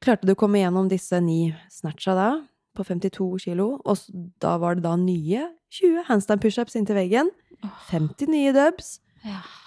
[0.00, 3.98] Klarte du å komme gjennom disse ni snatcha da, på 52 kilo, og
[4.40, 7.30] da var det da nye 20 handstand pushups inntil veggen,
[7.90, 9.00] 50 nye dubs,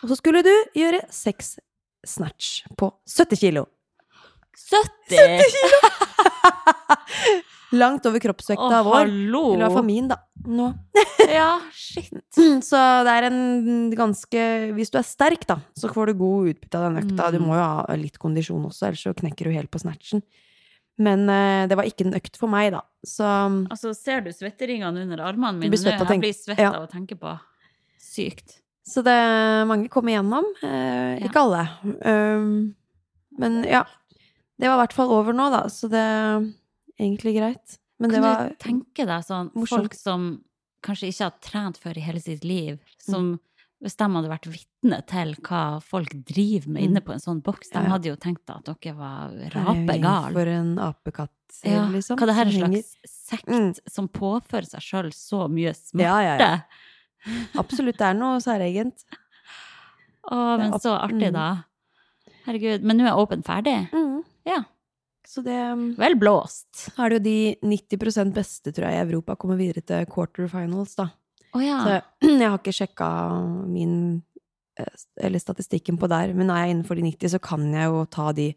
[0.03, 1.59] og så skulle du gjøre seks
[2.05, 3.67] snatch på 70 kilo.
[4.57, 5.41] 70!
[7.73, 8.95] Langt over kroppsvekta kroppsvekta vår.
[9.10, 9.41] hallo!
[9.54, 10.17] Eller i hvert fall min, da.
[10.45, 10.67] Nå.
[11.25, 12.12] Ja, shit.
[12.69, 14.41] Så det er en ganske
[14.78, 17.32] Hvis du er sterk, da, så får du god utbytte av den økta.
[17.34, 17.47] Du Mm.
[17.49, 20.21] må jo ha litt kondisjon også, ellers så knekker du helt på snatchen.
[21.01, 22.84] Men uh, det var ikke en økt for meg, da.
[23.04, 26.06] Så Altså, ser du svetteringene under armene mine blir av?
[26.08, 26.71] Jeg blir svett ja.
[26.80, 27.34] å tenke på.
[27.99, 28.60] Sykt.
[28.86, 29.17] Så det
[29.67, 30.45] mange kom igjennom.
[30.62, 31.17] Ja.
[31.25, 31.65] Ikke alle.
[32.06, 32.75] Um,
[33.41, 33.82] men ja.
[34.56, 36.06] Det var i hvert fall over nå, da, så det
[36.99, 37.79] egentlig greit.
[37.99, 39.67] Men det kan var du tenke deg sånn morsomt.
[39.69, 40.43] folk som
[40.84, 43.12] kanskje ikke har trent før i hele sitt liv, Mm.
[43.12, 43.39] som
[43.84, 47.69] hvis de hadde vært vitne til hva folk driver med inne på en sånn boks,
[47.71, 47.89] de Mm.
[47.91, 50.34] Hadde jo tenkt at dere var det er rapegal.
[50.34, 51.29] For en apekatt,
[51.63, 52.17] Ja, liksom.
[52.17, 53.77] hva det her er en slags sekt Mm.
[53.89, 56.01] som påfører seg sjøl så mye smerte.
[56.03, 56.60] Ja, ja, ja.
[57.55, 59.03] Absolutt, det er noe særegent.
[60.31, 61.34] Å, men så artig, mm.
[61.34, 61.63] da.
[62.47, 62.81] Herregud.
[62.84, 63.89] Men nå er Åpen ferdig?
[64.45, 64.63] Ja.
[65.27, 65.55] Så det
[65.97, 66.69] Vel blåst.
[66.95, 70.95] Så er det jo de 90% beste, tror jeg, i Europa kommer videre til quarterfinals,
[70.99, 71.07] da.
[71.55, 71.79] Oh, ja.
[71.83, 73.09] Så jeg, har ikke sjekka
[73.71, 73.95] min
[74.79, 78.05] eh, Eller statistikken på der, men er jeg innenfor de 90, så kan jeg jo
[78.11, 78.49] ta de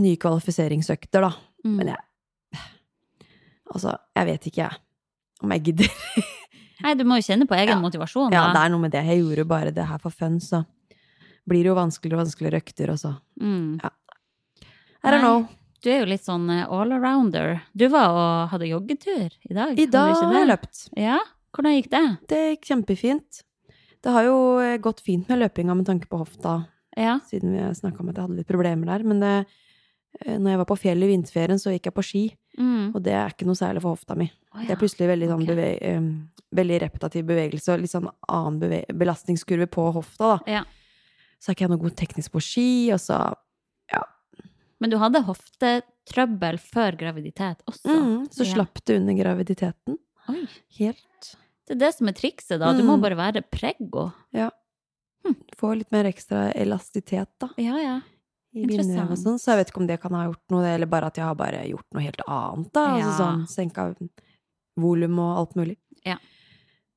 [0.00, 1.32] nye kvalifiseringsøkter, da.
[1.66, 1.74] Mm.
[1.82, 2.04] Men jeg
[3.68, 4.78] Altså, jeg vet ikke, jeg.
[5.44, 5.90] Om jeg gidder.
[6.84, 7.80] Nei, du må jo kjenne på egen Ja.
[7.82, 9.02] motivasjon, Ja, det er noe med det.
[9.04, 10.62] Jeg gjorde bare det her for fun, så
[11.48, 13.78] blir det jo vanskeligere og vanskeligere økter, og så Mm.
[15.04, 15.46] I don't know.
[15.82, 17.60] Du er jo litt sånn eh, all-arounder.
[17.78, 19.78] Du var og hadde joggetur i dag.
[19.78, 20.80] I dag har jeg løpt.
[20.98, 21.20] Ja,
[21.54, 22.02] hvordan gikk det?
[22.30, 23.44] Det gikk kjempefint.
[24.02, 26.64] Det har jo eh, gått fint med løpinga med tanke på hofta,
[26.98, 27.20] Ja.
[27.30, 29.06] siden vi snakka om at jeg hadde litt problemer der.
[29.06, 29.32] Men det,
[30.24, 32.24] eh, når jeg var på fjellet i vinterferien, så gikk jeg på ski.
[32.58, 32.90] Mm.
[32.94, 34.26] Og det er ikke noe særlig for hofta mi.
[34.50, 35.54] Å, Det er plutselig veldig, sånn okay.
[35.54, 36.08] beve um,
[36.58, 40.58] veldig repetativ bevegelse og litt sånn annen belastningskurve på hofta, da.
[40.58, 40.64] Ja.
[41.38, 43.20] Så er ikke jeg noe god teknisk på ski, og så
[44.80, 47.88] Men du hadde hoftetrøbbel før graviditet også?
[47.90, 48.54] mm, Så Ja.
[48.54, 49.98] slapp du under graviditeten.
[50.28, 50.46] Oi.
[50.78, 51.34] Helt.
[51.66, 52.72] Det er det som er trikset, da.
[52.72, 53.02] Du må Mm.
[53.02, 54.12] bare være preggo.
[55.58, 57.48] Få litt mer ekstra elastitet, da.
[57.58, 58.00] Ja, ja.
[58.54, 59.18] Interessant.
[59.18, 59.38] sånn.
[59.38, 61.34] Så jeg vet ikke om det kan ha gjort noe, eller bare at jeg har
[61.34, 62.86] bare gjort noe helt annet, da.
[62.96, 63.18] Altså Ja.
[63.18, 63.96] sånn senka
[64.76, 65.76] volum og alt mulig.
[66.06, 66.16] Ja.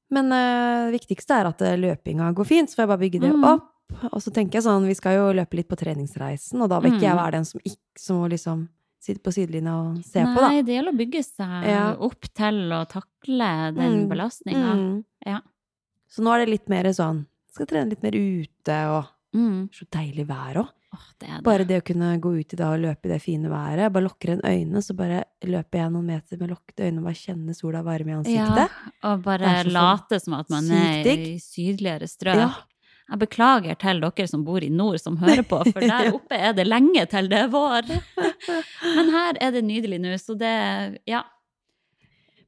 [0.10, 3.22] Men det det viktigste er at eh, løpinga går fint, så får jeg bare bygge
[3.22, 3.44] det Mm.
[3.44, 3.71] opp.
[4.12, 6.94] Og så tenker jeg sånn, vi skal jo løpe litt på treningsreisen, og da vil
[6.94, 7.22] ikke jeg Mm.
[7.24, 8.70] være den som, ikke, som liksom
[9.02, 10.50] sitte på sidelinja og se på, da.
[10.50, 11.94] Nei, det gjelder å bygge seg Ja.
[12.00, 14.10] opp til å takle den Mm.
[14.10, 14.74] belastninga.
[14.76, 15.04] Mm.
[15.26, 15.40] Ja.
[16.10, 19.70] Så nå er det litt mer sånn, skal trene litt mer ute, og Mm.
[19.72, 20.70] så deilig vær òg.
[21.42, 23.92] Bare det å kunne gå ut i dag og løpe i det fine været.
[23.94, 27.14] Bare lukker en øynene, så bare løper jeg noen meter med lukkede øyne og bare
[27.16, 28.58] kjenner sola varme i ansiktet.
[28.58, 28.68] Ja,
[29.14, 32.36] og bare Det er så late som at man er i sydligere strøk.
[32.36, 32.54] Ja.
[33.12, 36.54] Jeg beklager til dere som bor i nord som hører på, for der oppe er
[36.56, 37.90] det lenge til det er vår.
[38.96, 40.54] Men her er det nydelig nå, så det
[41.12, 41.26] Ja.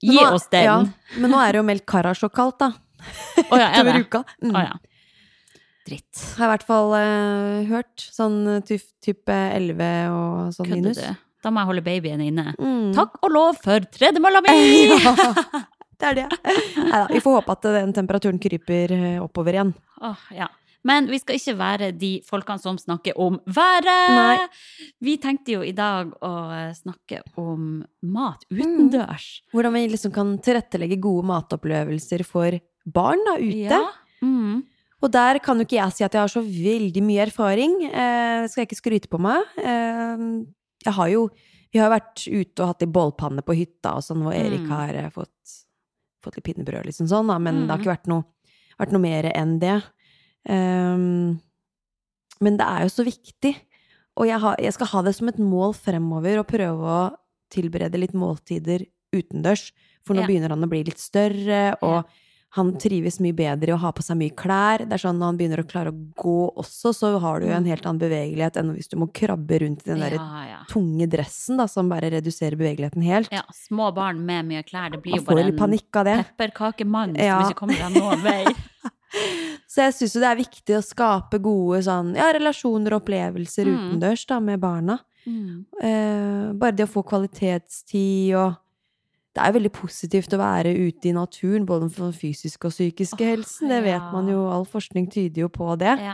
[0.04, 0.64] Gi nå- oss den.
[0.68, 0.78] Ja,
[1.20, 2.72] men nå er det jo meldt Karasjok-kaldt, da.
[3.44, 4.00] Å ja, er det?
[4.08, 4.24] uka.
[4.44, 4.56] Mm.
[4.56, 4.74] Oh, ja.
[5.88, 6.24] Dritt.
[6.38, 8.04] Har i hvert fall uh, hørt.
[8.16, 9.84] Sånn type 11
[10.16, 11.00] og sånn Kødde minus.
[11.04, 11.22] du?
[11.44, 12.54] Da må jeg holde babyen inne.
[12.56, 12.94] Mm.
[12.96, 14.54] Takk og lov for tredemølla mi!
[14.96, 15.12] ja,
[16.00, 16.28] det er det.
[16.80, 19.74] Neida, vi får håpe at den temperaturen kryper eh, oppover igjen.
[20.04, 20.48] Åh, ja.
[20.84, 23.88] Men vi skal ikke være de folkene som snakker om været!
[23.88, 24.48] Nei.
[25.00, 29.30] Vi tenkte jo i dag å eh, snakke om mat utendørs.
[29.56, 33.72] Hvordan vi liksom kan tilrettelegge gode matopplevelser for barn da, ute.
[33.72, 33.80] Ja.
[34.28, 34.66] Mm.
[35.04, 37.74] Og der kan jo ikke jeg si at jeg har så veldig mye erfaring.
[37.88, 39.40] Eh, skal jeg ikke skryte på meg.
[39.64, 40.28] Eh,
[40.88, 41.30] jeg har jo
[41.74, 44.70] Vi har vært ute og hatt i bålpanne på hytta og sånn, hvor Erik Mm.
[44.70, 45.54] har eh, fått,
[46.22, 47.40] fått litt pinnebrød, liksom sånn, da.
[47.40, 47.82] Men det har Mm.
[47.82, 48.24] ikke vært noe,
[48.80, 49.78] vært noe mer enn det.
[50.50, 51.40] Um,
[52.44, 53.54] men det er jo så viktig.
[54.20, 57.04] Og jeg, har, jeg skal ha det som et mål fremover å prøve å
[57.54, 59.72] tilberede litt måltider utendørs.
[60.06, 60.28] For nå Ja.
[60.30, 62.04] begynner han å bli litt større, og
[62.56, 64.84] han trives mye bedre i å ha på seg mye klær.
[64.86, 67.52] Det er sånn Når han begynner å klare å gå også, så har du jo
[67.56, 67.70] en Mm.
[67.72, 70.60] helt annen bevegelighet enn hvis du må krabbe rundt i den der ja, ja.
[70.70, 73.32] tunge dressen da, som bare reduserer bevegeligheten helt.
[73.34, 73.42] ja.
[73.52, 77.42] Små barn med mye klær, det blir jo bare en pepperkakemann Ja.
[77.42, 78.46] som ikke kommer deg noen vei.
[79.74, 83.66] Så jeg syns jo det er viktig å skape gode sånn, ja, relasjoner og opplevelser
[83.66, 83.78] Mm.
[83.78, 85.00] utendørs da, med barna.
[85.26, 85.66] Mm.
[85.82, 88.58] Eh, bare det å få kvalitetstid og
[89.34, 92.74] Det er jo veldig positivt å være ute i naturen, både for den fysiske og
[92.76, 93.66] psykiske helsen.
[93.72, 94.12] Det vet ja.
[94.14, 95.96] man jo, all forskning tyder jo på det.
[96.00, 96.14] Ja.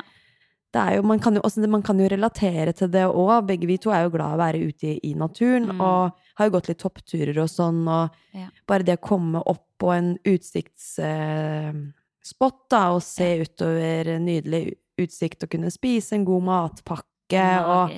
[0.71, 3.41] det jo, man, kan jo også, man kan jo relatere til det òg.
[3.49, 5.81] Begge vi to er jo glad i å være ute i, i naturen, Mm.
[5.81, 8.47] og har jo gått litt toppturer og sånn, og Ja.
[8.67, 15.49] bare det å komme opp på en utsiktsspot da, og se utover nydelig utsikt og
[15.53, 17.89] kunne spise en god matpakke, og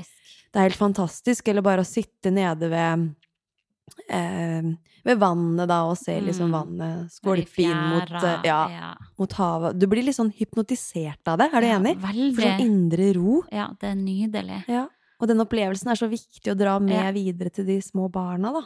[0.52, 1.48] det er helt fantastisk.
[1.48, 3.16] Eller bare å sitte nede ved
[5.04, 6.51] ved vannet da, og se liksom Mm.
[6.51, 8.93] vannet skvulpe inn mot, eh, ja, ja.
[9.17, 9.80] mot havet.
[9.80, 11.97] Du blir litt sånn hypnotisert av det, er du Ja, enig?
[11.99, 12.36] Veldig.
[12.36, 13.43] For sånn indre ro.
[13.51, 14.63] Ja, det er nydelig.
[14.67, 14.88] Ja.
[15.19, 17.12] Og den opplevelsen er så viktig å dra med Ja.
[17.12, 18.62] videre til de små barna, da.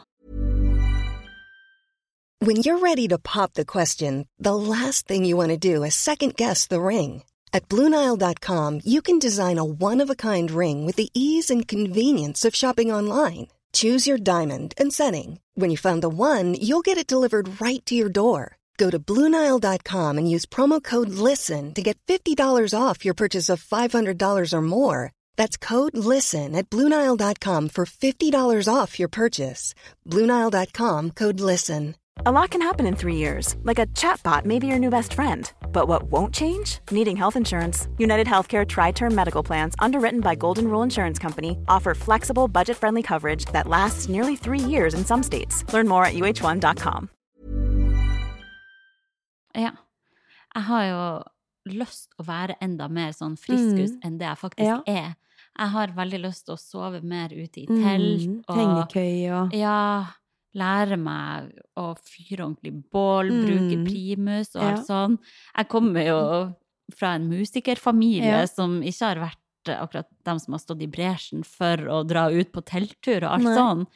[2.40, 5.94] When you're ready to pop the question, the last thing you want to do is
[5.94, 7.22] second guess the ring.
[7.52, 11.66] At Bluenile.com, you can design a one of a kind ring with the ease and
[11.66, 13.46] convenience of shopping online.
[13.76, 15.38] Choose your diamond and setting.
[15.54, 18.56] When you find the one, you'll get it delivered right to your door.
[18.78, 23.62] Go to Bluenile.com and use promo code LISTEN to get $50 off your purchase of
[23.62, 25.12] $500 or more.
[25.36, 29.74] That's code LISTEN at Bluenile.com for $50 off your purchase.
[30.06, 31.96] Bluenile.com code LISTEN.
[32.24, 35.12] A lot can happen in three years, like a chatbot may be your new best
[35.12, 35.52] friend.
[35.72, 36.78] But what won't change?
[36.90, 37.88] Needing health insurance.
[37.98, 42.76] United Healthcare Tri Term Medical Plans, underwritten by Golden Rule Insurance Company, offer flexible, budget
[42.76, 45.64] friendly coverage that lasts nearly three years in some states.
[45.72, 47.10] Learn more at uh1.com.
[49.54, 49.70] Ja.
[50.54, 51.22] Jeg har jo
[51.76, 54.00] lyst å være enda mer sånn friskus Mm.
[54.04, 54.80] enn det jeg faktisk Ja.
[54.86, 55.16] er.
[55.58, 58.26] Jeg har veldig lyst til å sove mer ute i telt.
[58.28, 60.06] Mm, Hengekøye og Ja,
[60.56, 63.46] lære meg å fyre ordentlig bål, Mm.
[63.46, 64.82] bruke primus og alt Ja.
[64.88, 65.18] sånn.
[65.56, 66.54] Jeg kommer jo
[66.96, 68.46] fra en musikerfamilie Ja.
[68.46, 69.36] som ikke har vært
[69.68, 73.42] akkurat dem som har stått i bresjen for å dra ut på telttur og alt
[73.42, 73.56] Nei.
[73.56, 73.86] sånn.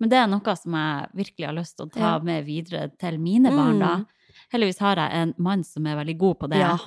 [0.00, 2.18] Men det er noe som jeg virkelig har lyst til å ta Ja.
[2.18, 3.96] med videre til mine barn, da.
[3.96, 4.06] Mm.
[4.52, 6.58] Heldigvis har jeg en mann som er veldig god på det.
[6.58, 6.78] Ja.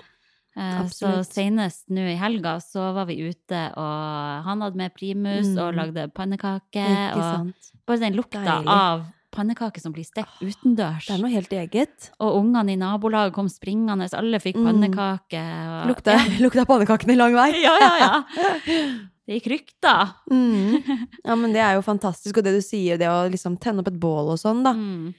[0.57, 5.47] Eh, Så senest nå i helga så var vi ute, og han hadde med primus
[5.47, 5.57] Mm.
[5.59, 7.15] og lagde pannekake.
[7.15, 7.53] Og
[7.85, 8.67] bare den lukta Deilig.
[8.67, 11.07] av pannekake som blir stekt utendørs.
[11.07, 12.09] Det er noe helt eget.
[12.19, 14.65] Og ungene i nabolaget kom springende, alle fikk Mm.
[14.67, 15.43] pannekake.
[15.71, 17.49] Og, Lukta, lukta pannekakene lang vei.
[17.63, 18.13] Ja, ja, ja.
[19.31, 20.09] Det gikk rykter.
[20.33, 20.81] Mm.
[21.23, 22.37] Ja, men det er jo fantastisk.
[22.37, 24.73] Og det du sier, det å liksom tenne opp et bål og sånn, da.
[24.73, 25.13] Mm.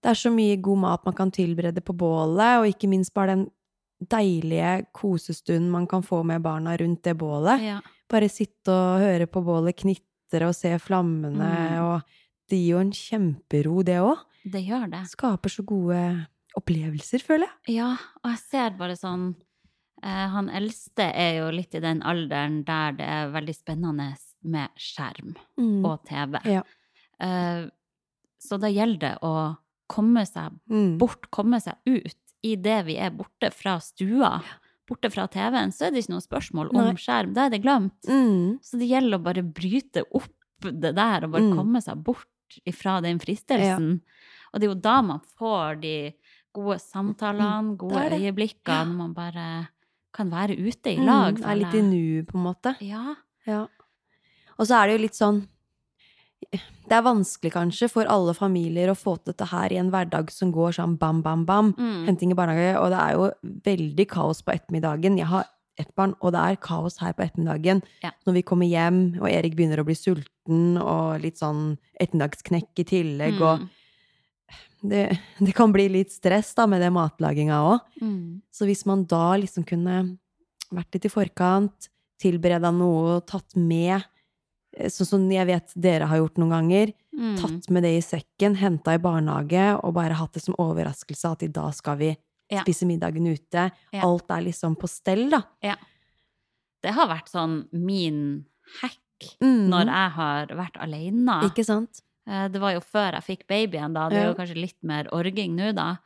[0.00, 3.34] Det er så mye god mat man kan tilberede på bålet, og ikke minst bare
[3.34, 3.48] den
[4.08, 7.62] deilige kosestunden man kan få med barna rundt det bålet.
[7.66, 7.80] Ja.
[8.08, 11.82] Bare sitte og høre på bålet knitre og se flammene, Mm.
[11.82, 12.02] og
[12.48, 14.18] det gir jo en kjempero, det òg.
[14.48, 15.02] Det gjør det.
[15.10, 17.76] Skaper så gode opplevelser, føler jeg.
[17.78, 17.90] Ja,
[18.24, 19.34] og jeg ser bare sånn
[20.02, 24.68] eh, Han eldste er jo litt i den alderen der det er veldig spennende med
[24.78, 25.84] skjerm Mm.
[25.84, 26.38] og TV.
[26.46, 26.62] Ja.
[27.20, 27.66] Eh,
[28.40, 29.56] så da gjelder det å
[29.90, 30.98] komme seg Mm.
[30.98, 34.40] bort, komme seg ut idet vi er borte fra stua.
[34.88, 36.94] Borte fra TV-en, så er det ikke noe spørsmål om Nei.
[36.94, 37.34] skjerm.
[37.34, 38.00] Da er det glemt.
[38.08, 38.60] Mm.
[38.62, 40.30] Så det gjelder å bare bryte opp
[40.62, 41.56] det der og bare Mm.
[41.58, 42.26] komme seg bort
[42.66, 44.00] ifra den fristelsen.
[44.52, 45.94] Og det er jo da man får de
[46.54, 48.10] gode samtalene, gode Mm.
[48.10, 48.20] det det.
[48.22, 49.68] øyeblikkene, når man bare
[50.14, 51.34] kan være ute i lag.
[51.38, 51.44] Mm.
[51.50, 52.76] Er litt i nuet, på en måte.
[52.80, 53.14] Ja.
[53.46, 53.66] Ja.
[54.58, 55.46] Og så er det jo litt sånn
[56.88, 60.30] Det er vanskelig kanskje for alle familier å få til dette her i en hverdag
[60.30, 61.72] som går sånn bam, bam, bam.
[61.74, 62.06] Mm.
[62.06, 62.78] Henting i barnehage.
[62.80, 63.32] Og det er jo
[63.66, 65.18] veldig kaos på ettermiddagen.
[65.18, 65.44] Jeg har
[65.78, 67.82] ett barn, og det er kaos her på ettermiddagen.
[68.02, 68.10] Ja.
[68.26, 72.88] Når vi kommer hjem, og Erik begynner å bli sulten, og litt sånn ettermiddagsknekk i
[72.92, 73.68] tillegg, og Mm.
[74.90, 77.80] det, det kan bli litt stress da med det matlaginga òg.
[78.02, 78.40] Mm.
[78.50, 80.18] Så hvis man da liksom kunne
[80.70, 81.88] vært litt i forkant,
[82.20, 84.02] tilbereda noe, tatt med
[84.76, 86.92] eh, Sånn som jeg vet dere har gjort noen ganger.
[87.16, 87.36] Mm.
[87.40, 91.42] Tatt med det i sekken, henta i barnehage, og bare hatt det som overraskelse at
[91.42, 92.10] i dag skal vi
[92.50, 92.62] Ja.
[92.64, 93.70] spise middagen ute.
[93.92, 94.02] Ja.
[94.06, 95.42] Alt er liksom på stell, da.
[95.62, 95.74] Ja.
[96.82, 98.44] Det har vært sånn min
[98.80, 98.98] hack
[99.42, 99.68] Mm.
[99.68, 101.42] når jeg har vært alene.
[101.50, 102.02] Ikke sant?
[102.26, 104.08] Eh, Det var jo før jeg fikk babyen, da.
[104.08, 105.96] Det er jo kanskje litt mer orging nå, da.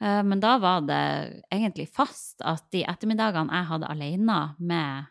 [0.00, 5.06] Eh, Men da var det egentlig fast at de ettermiddagene jeg hadde alene med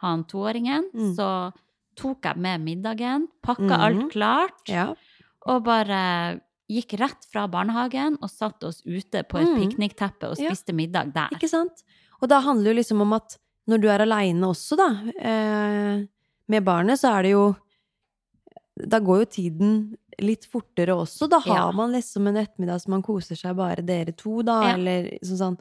[0.00, 1.14] han toåringen, Mm.
[1.16, 1.52] så
[1.96, 3.80] tok jeg med middagen, pakka mm.
[3.80, 4.94] alt klart, Ja.
[5.46, 6.40] og bare
[6.72, 9.60] gikk rett fra barnehagen og satte oss ute på et Mm.
[9.60, 10.50] piknikteppe og Ja.
[10.50, 11.28] spiste middag der.
[11.32, 11.82] Ikke sant?
[12.22, 13.36] Og da handler det jo liksom om at
[13.68, 14.88] når du er aleine også, da,
[15.20, 16.06] eh,
[16.48, 17.56] med barnet, så er det jo
[18.88, 21.28] Da går jo tiden litt fortere også.
[21.28, 21.72] Da har Ja.
[21.72, 24.74] man liksom en ettermiddag som man koser seg bare dere to, da, Ja.
[24.74, 25.58] eller sånn sånn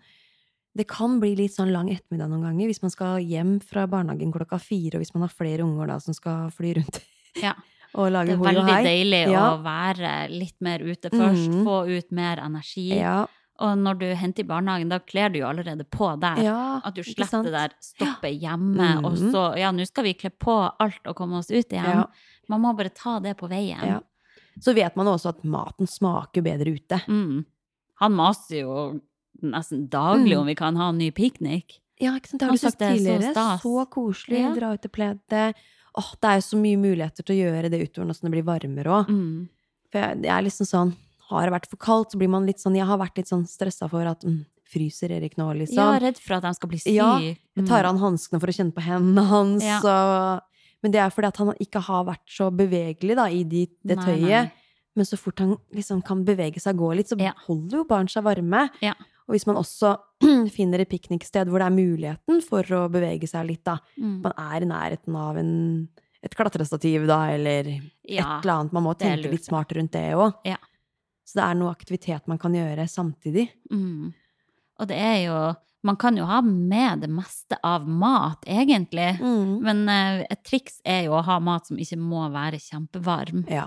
[0.74, 4.32] Det kan bli litt sånn lang ettermiddag noen ganger hvis man skal hjem fra barnehagen
[4.32, 7.02] klokka fire, og hvis man har flere unger da som skal fly rundt
[7.36, 7.54] Ja.
[7.96, 9.44] og Det lage er hoi og veldig deilig Ja.
[9.52, 11.64] å være litt mer ute først, mm.
[11.66, 12.90] få ut mer energi.
[13.00, 13.26] Ja,
[13.62, 16.42] Og når du henter i barnehagen, da kler du jo allerede på der.
[16.42, 19.32] ja, At du slipper det der stoppe hjemme, og Mhm.
[19.32, 22.08] så Ja, nå skal vi kle på alt og komme oss ut igjen.
[22.50, 24.02] Man må bare ta det på veien.
[24.60, 27.02] Så vet man også at maten smaker bedre ute.
[27.08, 27.46] Mm.
[28.02, 29.02] Han maser jo
[29.44, 30.40] nesten daglig Mm.
[30.42, 31.80] om vi kan ha en ny piknik.
[32.00, 32.40] Ja, ikke sant?
[32.40, 33.30] Det har Han du sagt tidligere.
[33.30, 33.62] er så.
[33.62, 34.40] Så, koselig.
[34.42, 34.54] Ja.
[34.56, 35.54] Dra ut til pledet.
[36.00, 38.36] Åh, det er jo så mye muligheter til å gjøre det utover nå som det
[38.36, 39.10] blir varmere òg.
[39.12, 39.50] Mm.
[39.92, 40.94] For jeg, jeg, er liksom sånn
[41.32, 43.44] Har det vært for kaldt, så blir man litt sånn Jeg har vært litt sånn
[43.48, 44.38] stressa for at mm,
[44.72, 45.82] Fryser Erik nå, liksom?
[45.82, 46.94] Ja, redd for at han skal bli syk.
[46.96, 49.66] Ja, Jeg tar av hanskene for å kjenne på hendene hans.
[49.68, 49.82] Ja.
[49.84, 53.66] Og, men det er fordi at han ikke har vært så bevegelig da, i de,
[53.84, 54.52] det Nei, tøyet.
[54.56, 54.62] nei.
[54.96, 57.32] Men så fort han liksom kan bevege seg og gå litt, så Ja.
[57.48, 58.70] holder jo barn seg varme.
[58.84, 58.96] Ja.
[59.28, 59.96] Og hvis man også
[60.58, 63.78] finner et pikniksted hvor det er muligheten for å bevege seg litt, da.
[63.98, 64.18] Mm.
[64.26, 65.54] Man er i nærheten av en,
[66.22, 68.76] et klatrestativ, da, eller Ja, et eller annet.
[68.76, 70.42] Man må tenke litt smart rundt det òg.
[70.48, 70.60] Ja.
[71.26, 73.48] Så det er noe aktivitet man kan gjøre samtidig.
[73.72, 74.12] Mm.
[74.82, 75.42] Og det er jo
[75.82, 79.16] Man kan jo ha med det meste av mat, egentlig.
[79.18, 79.56] Mm.
[79.66, 83.48] Men eh, et triks er jo å ha mat som ikke må være kjempevarm.
[83.50, 83.64] Ja.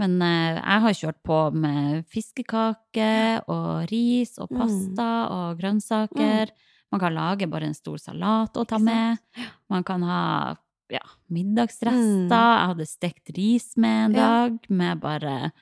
[0.00, 4.58] Men eh, jeg har kjørt på med fiskekake og ris og Mm.
[4.58, 6.50] pasta og grønnsaker.
[6.92, 9.18] Man kan lage bare en stor salat å ta med.
[9.70, 10.56] Man kan ha
[10.92, 11.00] ja,
[11.30, 12.28] middagsrester.
[12.28, 12.28] Mm.
[12.28, 14.26] Jeg hadde stekt ris med en Ja.
[14.48, 15.52] dag, med bare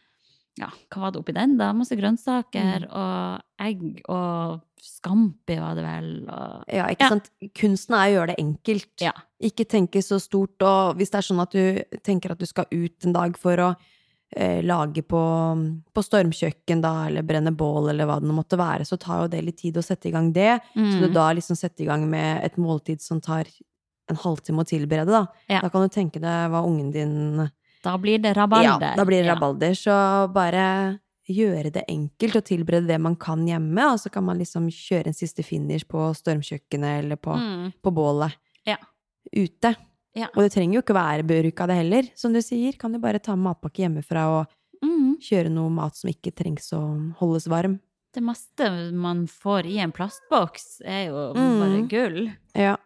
[0.59, 1.73] ja, hva var det oppi den, da?
[1.73, 2.91] Masse grønnsaker Mm.
[2.91, 6.29] og egg og scampi var det vel.
[6.29, 7.09] Og, Ja, ikke Ja.
[7.09, 7.31] sant.
[7.55, 9.01] Kunsten er å gjøre det enkelt.
[9.01, 9.13] Ja.
[9.41, 12.67] Ikke tenke så stort, og hvis det er sånn at du tenker at du skal
[12.73, 13.77] ut en dag for å
[14.37, 15.21] eh, lage på,
[15.95, 19.29] på stormkjøkken, da, eller brenne bål, eller hva det nå måtte være, så tar jo
[19.33, 20.61] det litt tid å sette i gang det.
[20.75, 21.13] Så du Mm.
[21.15, 23.45] da liksom setter i gang med et måltid som tar
[24.09, 25.27] en halvtime å tilberede, da.
[25.49, 25.61] Ja.
[25.63, 27.51] Da kan du tenke deg hva ungen din
[27.83, 28.91] Da blir det rabalder.
[28.91, 29.71] Ja, da blir det rabalder.
[29.75, 29.95] Så
[30.33, 31.01] bare
[31.31, 35.07] gjøre det enkelt og tilberede det man kan hjemme, og så kan man liksom kjøre
[35.07, 37.73] en siste finish på stormkjøkkenet eller på, Mm.
[37.83, 38.35] på bålet
[38.67, 38.77] Ja.
[39.33, 39.77] ute.
[40.15, 40.27] Ja.
[40.35, 42.77] Og det trenger jo ikke være bruk av det heller, som du sier.
[42.79, 45.19] Kan jo bare ta med matpakke hjemmefra og Mm.
[45.21, 47.79] kjøre noe mat som ikke trengs å holdes varm.
[48.15, 51.61] Det meste man får i en plastboks, er jo Mm.
[51.61, 52.33] bare gull.
[52.57, 52.77] Ja.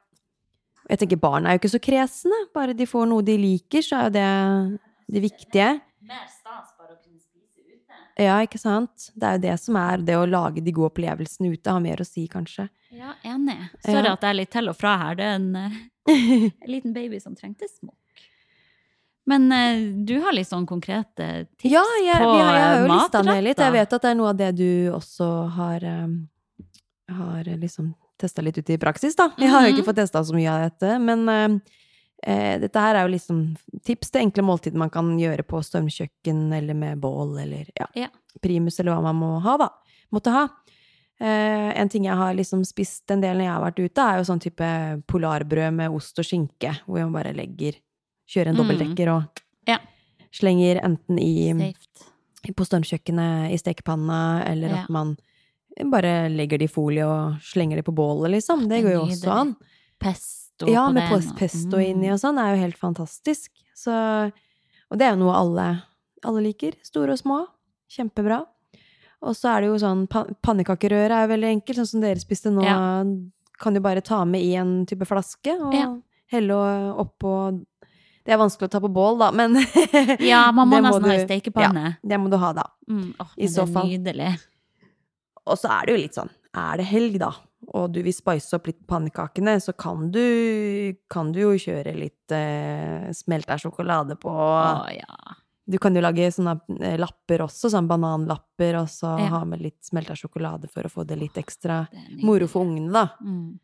[0.91, 2.35] Jeg tenker barn er jo ikke så kresne.
[2.53, 4.81] Bare de får noe de liker, så er jo det
[5.13, 5.81] det viktige.
[6.03, 7.95] Mer stas bare å kunne spise ute.
[8.19, 9.11] Ja, ikke sant?
[9.17, 11.97] Det er jo det som er det å lage de gode opplevelsene ute, har mer
[11.97, 12.69] å si, kanskje.
[12.91, 13.71] Ja, enig.
[13.85, 14.13] Sorry Ja.
[14.13, 15.15] at jeg er litt til og fra her.
[15.15, 15.71] Det er en, eh,
[16.07, 17.97] en liten baby som trengte smokk.
[19.27, 22.45] Men eh, du har litt sånn konkrete tips Ja, jeg, på matretter?
[22.45, 23.59] har, jeg har jo eh, lista ned litt.
[23.65, 26.19] Jeg vet at det er noe av det du også har um,
[27.09, 29.31] Har liksom testa litt ut i praksis, da.
[29.41, 29.89] Jeg har jo ikke Mhm.
[29.89, 31.25] fått testa så mye av dette, men
[32.23, 33.41] eh, dette her er jo liksom
[33.85, 38.09] tips til enkle måltider man kan gjøre på stormkjøkken eller med bål eller ja, Ja.
[38.41, 39.69] primus eller hva man må ha, da.
[40.13, 40.45] Måtte ha.
[41.21, 44.17] Eh, en ting jeg har liksom spist en del når jeg har vært ute, er
[44.19, 47.75] jo sånn type polarbrød med ost og skinke, hvor man bare legger
[48.27, 48.61] Kjører en Mm.
[48.65, 49.79] dobbeltdekker og Ja.
[50.33, 52.55] slenger enten i Safe.
[52.55, 54.83] på stormkjøkkenet i stekepanna, eller Ja.
[54.83, 55.17] at man
[55.91, 58.61] bare legger det i folie og slenger det på bålet, liksom.
[58.69, 59.57] Det det går jo også an.
[60.01, 61.13] Pesto Ja, med den.
[61.13, 61.85] pos- og- pesto Mm.
[61.91, 63.51] inni og sånn er jo helt fantastisk.
[63.77, 64.33] Så,
[64.91, 65.83] og det er jo noe alle,
[66.25, 66.73] alle liker.
[66.83, 67.47] Store og små.
[67.91, 68.47] Kjempebra.
[69.25, 72.21] Og så er det jo sånn pa Pannekakerøre er jo veldig enkelt, sånn som dere
[72.21, 72.65] spiste nå.
[72.67, 72.79] Ja.
[73.63, 75.87] Kan du bare ta med i en type flaske og Ja.
[76.33, 76.57] helle
[77.01, 77.33] oppå
[78.25, 79.55] Det er vanskelig å ta på bål, da, men
[80.21, 81.97] Ja, man må nesten ha i stekepanne.
[82.03, 82.65] Det må du ha, da.
[82.89, 83.89] Mm, åh, I så fall.
[83.93, 84.31] nydelig.
[85.47, 87.29] Og så er det jo litt sånn, er det helg da,
[87.77, 92.33] og du vil spice opp litt pannekakene, så kan du, kan du jo kjøre litt
[92.33, 94.33] eh, smelta sjokolade på.
[94.33, 95.37] Å ja.
[95.67, 99.31] Du kan jo lage sånne eh, lapper også, sånn bananlapper, og så Ja.
[99.33, 102.93] ha med litt smelta sjokolade for å få det litt ekstra Det moro for ungene,
[102.93, 103.07] da.
[103.25, 103.59] Mm.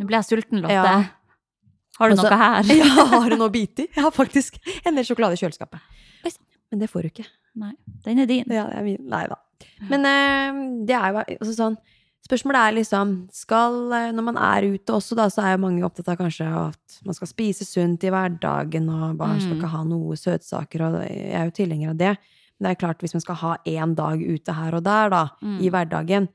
[0.00, 0.74] Nå ble jeg sulten, Lotte.
[0.74, 1.04] Ja.
[1.98, 2.64] Har du Også, noe her?
[2.82, 3.88] Ja, har du noe å bite i?
[3.94, 5.80] Jeg har faktisk en del sjokolade i kjøleskapet.
[6.70, 7.24] Men det får du ikke.
[7.56, 7.72] Nei,
[8.04, 8.44] den er din.
[8.50, 9.04] Ja, det er min.
[9.08, 9.38] Nei da.
[9.88, 11.76] Men uh, det er jo altså sånn
[12.24, 15.84] Spørsmålet er liksom skal, eh, Når man er ute også, da, så er jo mange
[15.84, 19.60] opptatt av kanskje at man skal spise sunt i hverdagen, og barn skal Mm.
[19.60, 22.18] ikke ha noe søtsaker, og jeg er jo tilhenger av det.
[22.58, 25.28] Men det er klart, hvis man skal ha én dag ute her og der, da,
[25.42, 25.60] Mm.
[25.60, 26.28] i hverdagen,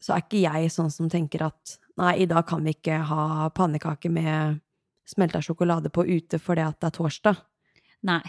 [0.00, 3.50] så er ikke jeg sånn som tenker at nei, i dag kan vi ikke ha
[3.50, 4.60] pannekake med
[5.06, 7.36] smelta sjokolade på ute fordi at det er torsdag.
[8.02, 8.22] Nei.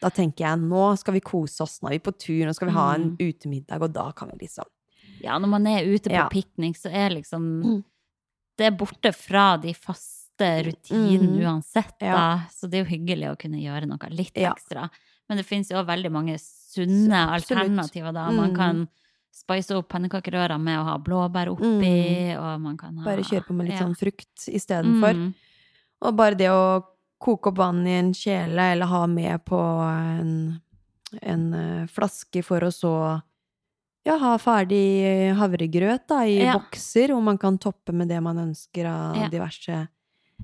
[0.00, 2.68] Da tenker jeg nå skal vi kose oss, nå er vi på tur, nå skal
[2.68, 3.16] vi ha en Mm.
[3.18, 4.64] utemiddag, og da kan vi liksom
[5.22, 6.28] Ja, når man er ute på Ja.
[6.28, 7.84] piknik, så er liksom Mm.
[8.58, 11.44] Det er borte fra de faste rutinene Mm.
[11.46, 12.06] uansett, da.
[12.06, 12.40] Ja.
[12.50, 14.52] Så det er jo hyggelig å kunne gjøre noe litt Ja.
[14.52, 14.90] ekstra.
[15.28, 18.30] Men det finnes jo også veldig mange sunne alternativer, da.
[18.32, 18.56] Man Mm.
[18.56, 18.88] kan
[19.32, 23.54] spice opp pannekakerøra med å ha blåbær oppi, og man kan ha Bare kjøre på
[23.54, 25.14] med litt sånn frukt istedenfor.
[25.14, 25.34] Mm.
[26.02, 26.82] Og bare det å
[27.20, 29.58] koke opp vann i en kjele, eller ha med på
[30.20, 30.60] en,
[31.22, 33.22] en eh, flaske for å så
[34.08, 34.82] ja, ha ferdig
[35.38, 36.56] havregrøt da, i Ja.
[36.58, 39.28] bokser, hvor man kan toppe med det man ønsker av Ja.
[39.32, 39.88] diverse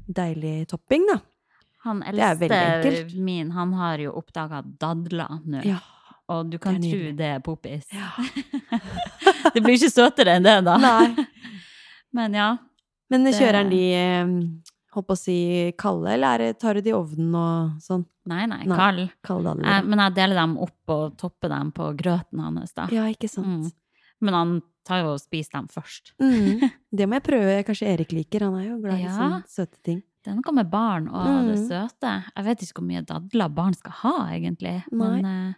[0.06, 1.20] deilig topping, da.
[1.84, 5.64] Han eldste min, han har jo oppdaga dadler nå.
[5.64, 5.80] Ja.
[6.32, 7.84] Og du kan Det tro det er poppis.
[7.92, 8.08] Ja.
[9.54, 10.78] det blir ikke søtere enn det, da.
[10.80, 11.26] Nei.
[12.16, 12.56] Men ja.
[13.12, 14.32] Men kjører han de, eh,
[14.94, 15.36] holdt på å si,
[15.80, 18.04] kalde, eller er det, tar du de i ovnen og sånn?
[18.30, 18.76] Nei, nei, Nei.
[18.78, 19.10] kald.
[19.26, 19.48] kald?
[19.62, 22.86] Jeg, men jeg deler dem opp og topper dem på grøten hans, da.
[22.94, 23.46] Ja, ikke sant.
[23.68, 23.72] Mm.
[24.24, 24.54] Men han
[24.86, 26.14] tar jo og spiser dem først.
[26.22, 26.62] Mm.
[26.96, 27.58] Det må jeg prøve.
[27.68, 28.46] Kanskje Erik liker.
[28.46, 29.16] Han er jo glad i Ja.
[29.18, 30.02] sånne søte ting.
[30.24, 31.66] Det er noe med barn og det Mm.
[31.68, 32.12] søte.
[32.36, 34.76] Jeg vet ikke hvor mye dadler barn skal ha, egentlig.
[34.92, 35.20] Nei.
[35.20, 35.54] Men eh,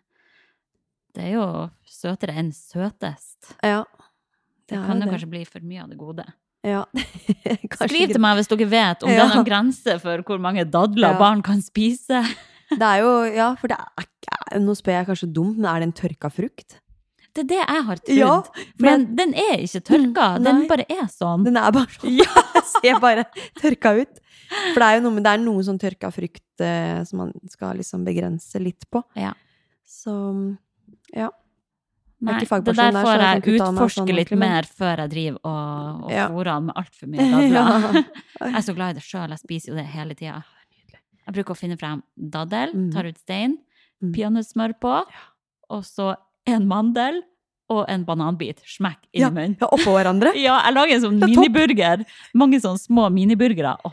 [1.15, 1.47] det er jo
[1.87, 3.53] søtere enn søtest.
[3.63, 3.85] Ja.
[4.67, 5.13] Det er kan jo det.
[5.15, 6.25] kanskje bli for mye av det gode.
[6.67, 6.83] Ja.
[7.87, 9.27] Skriv til meg hvis dere vet om det Ja.
[9.29, 11.19] er noen grense for hvor mange dadler Ja.
[11.21, 12.25] barn kan spise.
[12.71, 15.79] Det er jo Ja, for det er ikke Nå spør jeg kanskje dumt, men er
[15.81, 16.81] det en tørka frukt?
[17.37, 18.17] Det er det jeg har trodd.
[18.17, 18.35] Ja,
[18.81, 20.27] men Men den er ikke tørka.
[20.41, 20.45] Nei.
[20.47, 21.45] den bare er sånn.
[21.45, 22.63] Den er bare sånn Ja.
[22.81, 23.25] Ser bare
[23.61, 24.19] tørka ut.
[24.73, 27.33] For det er jo noe med Det er noe sånn tørka frukt eh, som man
[27.53, 29.03] skal liksom begrense litt på.
[29.15, 29.35] Ja.
[29.87, 30.17] Så
[31.15, 31.29] ja.
[32.21, 36.05] Nei, det der får jeg jeg meg utforske sånn litt mer før jeg driver og,
[36.07, 36.29] og Ja.
[36.33, 38.05] fôrer han med altfor mye dadler.
[38.41, 40.43] Jeg er så glad i det sjøl, jeg spiser jo det hele tida.
[41.27, 42.91] Jeg bruker å finne frem daddel, Mm.
[42.93, 43.59] tar ut stein,
[44.03, 44.13] Mm.
[44.15, 44.95] peanøttsmør på,
[45.71, 46.15] og så
[46.47, 47.23] en mandel
[47.69, 48.61] og en bananbit.
[48.65, 49.57] Smekk inn i munnen.
[49.61, 50.33] ja, oppå hverandre.
[50.47, 52.05] Ja, jeg lager en sånn er miniburger.
[52.35, 53.77] Mange sånne små miniburgere.
[53.85, 53.93] Åh,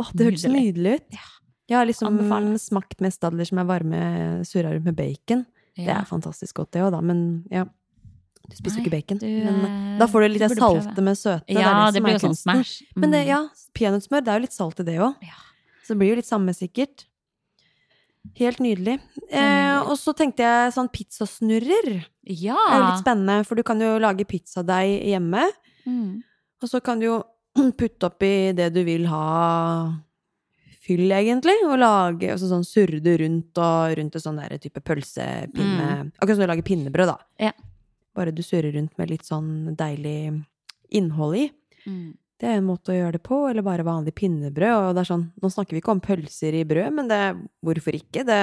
[0.00, 1.06] Åh, det hørtes nydelig ut.
[1.12, 1.26] Ja.
[1.68, 2.56] Jeg har liksom Anbefaler.
[2.58, 4.00] smakt mest dadler som er varme,
[4.44, 5.46] surra rundt med bacon.
[5.86, 7.00] Det er fantastisk godt, det òg, da.
[7.00, 7.64] Men ja.
[8.50, 9.18] Du spiser jo ikke bacon.
[9.22, 10.82] du, men eh, da får du litt du det burde prøve.
[10.82, 11.46] salte med søte.
[11.46, 12.72] det Ja, det, som blir er jo sånn smash.
[12.80, 12.96] smash.
[12.96, 13.28] Men det, Mm.
[13.28, 13.40] ja,
[13.78, 15.14] peanøttsmør, det er jo litt salt i det òg.
[15.22, 15.38] Ja.
[15.84, 17.04] Så det blir jo litt samme, sikkert.
[18.36, 18.98] Helt nydelig.
[19.32, 22.04] Eh, og så tenkte jeg sånn pizzasnurrer.
[22.28, 22.56] Ja.
[22.58, 25.46] Det er jo litt spennende, for du kan jo lage pizzadeig hjemme.
[25.86, 26.22] Mm.
[26.62, 27.22] Og så kan du jo
[27.80, 29.94] putte oppi det du vil ha
[30.90, 34.82] fyll, egentlig, og lage altså sånn surre det rundt og rundt en sånn der type
[34.82, 37.18] pølsepinne Akkurat som du lager pinnebrød, da.
[37.48, 37.52] Ja.
[38.18, 40.34] Bare du surrer rundt med litt sånn deilig
[40.90, 41.46] innhold i.
[41.86, 42.10] Mm.
[42.40, 44.74] Det er en måte å gjøre det på, eller bare vanlig pinnebrød.
[44.88, 47.20] Og det er sånn, nå snakker vi ikke om pølser i brød, men det,
[47.64, 48.24] hvorfor ikke?
[48.26, 48.42] Det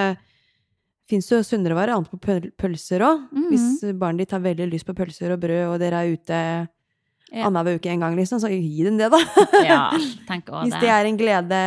[1.10, 3.28] fins jo sunnere annet på pølser òg.
[3.32, 3.48] Mhm.
[3.52, 6.42] Hvis barnet ditt har veldig lyst på pølser og brød, og dere er ute
[7.32, 7.46] Ja.
[7.48, 9.20] annenhver uke en gang, liksom, så gi dem det, da.
[9.68, 9.80] Ja,
[10.30, 11.58] tenk også Hvis det er en glede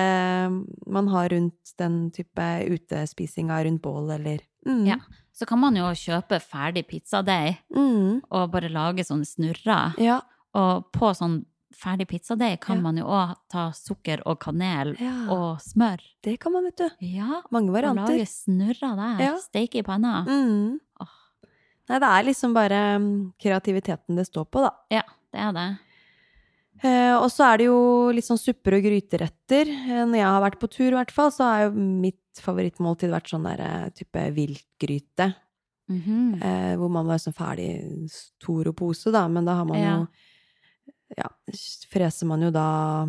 [0.87, 4.87] man har rundt den type utespisinga rundt bål, eller mm.
[4.89, 4.97] Ja.
[5.33, 8.21] Så kan man jo kjøpe ferdig pizzadeig Mm.
[8.31, 9.95] og bare lage sånne snurrer.
[10.03, 10.19] Ja.
[10.55, 11.45] Og på sånn
[11.81, 12.83] ferdig pizzadeig kan Ja.
[12.83, 15.15] man jo òg ta sukker og kanel ja.
[15.33, 16.01] og smør.
[16.23, 16.89] Det kan man, vet du.
[17.07, 18.11] Ja, Mange og varianter.
[18.19, 19.25] lage snurrer der.
[19.25, 19.37] Ja.
[19.39, 20.25] Steike i panna.
[20.29, 20.79] Mm.
[21.01, 21.15] Oh.
[21.89, 24.75] Nei, det er liksom bare mm, kreativiteten det står på, da.
[24.91, 25.03] Ja,
[25.33, 25.69] det er det.
[26.83, 27.81] Eh, og så er det jo
[28.17, 29.69] litt sånn supper og gryteretter.
[29.69, 33.11] Eh, når jeg har vært på tur, i hvert fall, så har jo mitt favorittmåltid
[33.13, 35.31] vært sånn der eh, type viltgryte.
[35.91, 36.41] Mhm.
[36.41, 39.97] Eh, hvor man var sånn ferdig stor og pose, da, men da har man Ja.
[39.99, 40.09] jo
[41.19, 41.27] Ja,
[41.91, 43.09] freser man jo da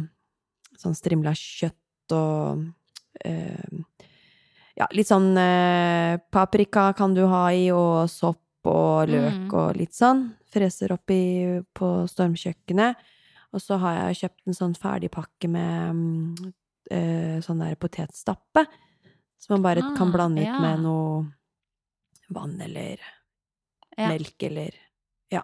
[0.82, 2.64] sånn strimla kjøtt og
[3.24, 3.84] eh,
[4.76, 9.54] Ja, litt sånn eh, paprika kan du ha i, og sopp og løk Mm.
[9.54, 10.34] og litt sånn.
[10.52, 12.96] Freser oppi på stormkjøkkenet.
[13.54, 16.54] Og så har jeg kjøpt en sånn ferdig pakke med mm,
[16.92, 18.66] eh, sånn der potetstappe.
[19.40, 20.60] Som man bare kan Ah, blande ut ja.
[20.60, 21.26] med noe
[22.30, 22.98] vann eller
[23.98, 24.08] Ja.
[24.10, 24.72] melk eller
[25.32, 25.42] Ja.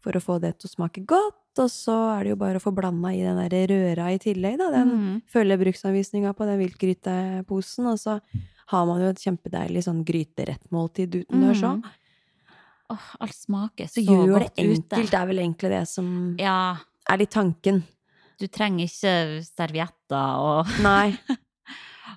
[0.00, 1.34] For å få det til å smake godt.
[1.58, 4.56] Og så er det jo bare å få blanda i den der røra i tillegg,
[4.58, 4.70] da.
[4.70, 5.22] Den mm.
[5.28, 7.86] følger bruksanvisninga på den viltgryteposen.
[7.86, 8.20] Og så
[8.68, 11.82] har man jo et kjempedeilig sånn gryterettmåltid utendørs òg.
[11.82, 11.90] Mhm.
[12.92, 14.62] Åh, alt smaker Så så, gjør det godt ute.
[14.66, 16.76] enkelt, det er vel egentlig det som Ja,
[17.10, 17.82] er litt tanken.
[18.38, 21.16] du trenger ikke servietter og Nei.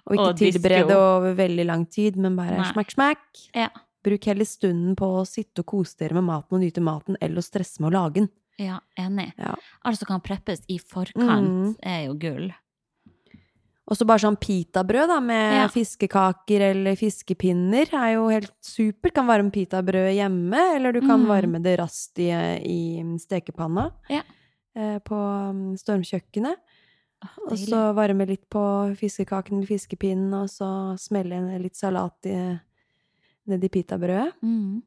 [0.05, 2.71] Og ikke Og tilberede over veldig lang tid, men bare Nei.
[2.73, 3.21] smakk, smakk.
[3.55, 3.69] Ja.
[4.05, 7.41] Bruk heller stunden på å sitte og kose dere med maten og nyte maten, eller
[7.41, 8.29] å stresse med å lage den.
[8.61, 9.31] Ja, enig.
[9.41, 9.55] Ja.
[9.83, 11.75] Alt som kan preppes i forkant, Mm.
[11.81, 12.53] er jo gull.
[13.87, 15.67] Og så bare sånn pitabrød da, med Ja.
[15.69, 19.13] fiskekaker eller fiskepinner er jo helt supert.
[19.13, 21.27] Kan varme pitabrød hjemme, eller du kan Mm.
[21.29, 22.31] varme det raskt i,
[22.65, 24.23] i stekepanna Ja.
[24.75, 25.13] eh, på
[25.53, 26.55] mm, stormkjøkkenet.
[27.49, 32.59] Og så varme litt på fiskekaken eller fiskepinnen, og så smelle litt salat i,
[33.47, 34.33] nedi pitabrødet.
[34.43, 34.81] Mm.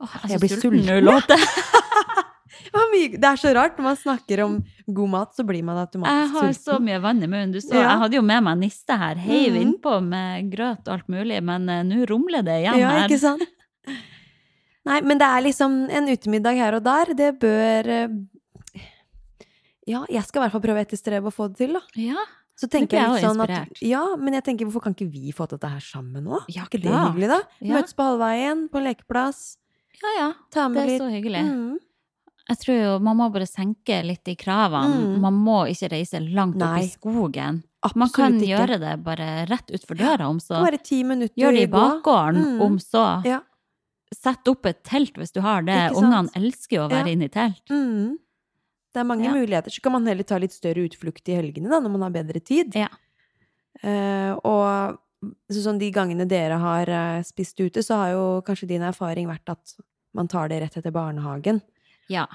[0.00, 1.38] Oh, jeg Jeg blir sulten sulten.
[3.20, 6.28] Det er så rart, når man snakker om god mat, så blir man Jeg har
[6.32, 7.52] har så mye vann i munnen.
[7.52, 7.90] Du så, Ja.
[7.90, 9.60] Jeg hadde jo med meg niste her, heiv mm.
[9.62, 13.08] innpå med grøt og alt mulig, men eh, nå rumler det igjen Ja, her.
[13.08, 13.42] ikke sant?
[14.86, 17.12] Nei, men det er liksom en utemiddag her og der.
[17.18, 18.16] Det bør eh,
[19.86, 21.82] Ja, jeg skal i hvert fall prøve å etterstrebe å få det til, da.
[21.98, 22.26] Ja,
[22.56, 23.82] Så tenker jeg litt sånn at.
[23.84, 26.40] Ja, men jeg tenker hvorfor kan ikke vi få til dette her sammen nå?
[26.48, 27.40] Ja, ikke det er hyggelig, da?
[27.60, 27.74] Ja.
[27.76, 29.42] Møtes på halvveien, på en lekeplass.
[30.00, 30.30] ja, ja.
[30.54, 31.42] Ta Det er litt så hyggelig.
[31.44, 31.76] Mm.
[32.48, 35.00] Jeg tror jo man må bare senke litt i kravene.
[35.16, 35.20] Mm.
[35.24, 37.62] Man må ikke reise langt opp i skogen.
[37.82, 38.50] Absolutt Man kan ikke.
[38.52, 40.60] gjøre det bare rett utfor døra, om så.
[40.62, 42.60] Bare ti minutter Gjør det i bakgården, Mm.
[42.62, 43.24] om så.
[43.26, 43.40] Ja.
[44.14, 45.90] Sett opp et telt hvis du har det.
[45.94, 47.12] Ungene elsker jo å være Ja.
[47.12, 47.64] inne i telt.
[47.68, 48.16] Mm.
[48.94, 49.32] Det er mange Ja.
[49.34, 49.70] muligheter.
[49.70, 52.40] Så kan man heller ta litt større utflukt i helgene, da, når man har bedre
[52.44, 52.74] tid.
[52.74, 52.88] Ja.
[53.84, 54.98] Uh, og
[55.50, 59.26] så sånn de gangene dere har uh, spist ute, så har jo kanskje din erfaring
[59.26, 59.74] vært at
[60.14, 61.60] man tar det rett etter barnehagen.
[62.08, 62.26] Ja.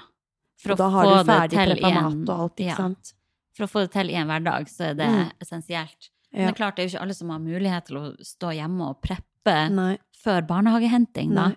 [0.62, 2.76] For å da har få du ferdig og alt, ikke ja.
[2.76, 3.14] sant?
[3.56, 5.30] For å få det til i en hverdag, så er det Mm.
[5.40, 6.10] essensielt.
[6.32, 8.52] Men det er klart, det er jo ikke alle som har mulighet til å stå
[8.56, 9.98] hjemme og preppe Nei.
[10.24, 11.48] før barnehagehenting, da.
[11.48, 11.56] Nei.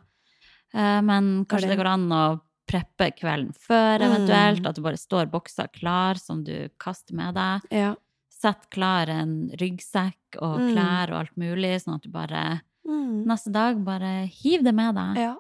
[0.73, 1.77] Eh, Men kanskje det.
[1.77, 4.09] det går an å preppe kvelden før, Mm.
[4.11, 4.65] eventuelt.
[4.65, 7.61] At du bare står bokser klar som du kaster med deg.
[7.71, 7.95] Ja.
[8.29, 10.73] Sett klar en ryggsekk og Mm.
[10.73, 13.23] klær og alt mulig, sånn at du bare Mm.
[13.25, 15.15] neste dag bare hiv det med deg.
[15.17, 15.35] ja.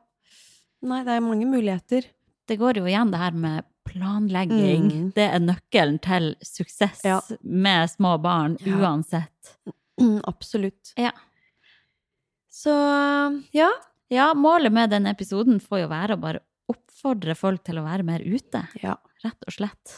[0.81, 2.05] Nei, det er mange muligheter.
[2.47, 4.85] Det går jo igjen det her med planlegging.
[4.91, 5.11] Mm.
[5.15, 7.19] Det er nøkkelen til suksess Ja.
[7.41, 8.77] med små barn, Ja.
[8.81, 9.55] uansett.
[10.01, 10.93] Mm, absolutt.
[10.97, 11.11] Ja.
[12.51, 12.71] Så
[13.51, 13.69] ja.
[14.07, 16.39] Ja, målet med denne episoden får jo være å bare
[16.69, 18.95] oppfordre folk til å være mer ute, ja.
[19.23, 19.95] rett og slett.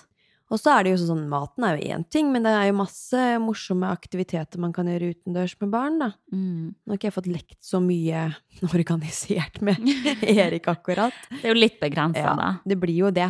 [0.48, 2.78] Og så er det jo sånn, maten er jo én ting, men det er jo
[2.78, 6.08] masse morsomme aktiviteter man kan gjøre utendørs med barn, da.
[6.32, 6.70] Mm.
[6.72, 8.22] Nå har ikke jeg fått lekt så mye
[8.78, 9.84] organisert med
[10.24, 11.12] Erik akkurat.
[11.34, 12.54] Det er jo litt begrensa, da.
[12.64, 13.28] det blir jo det.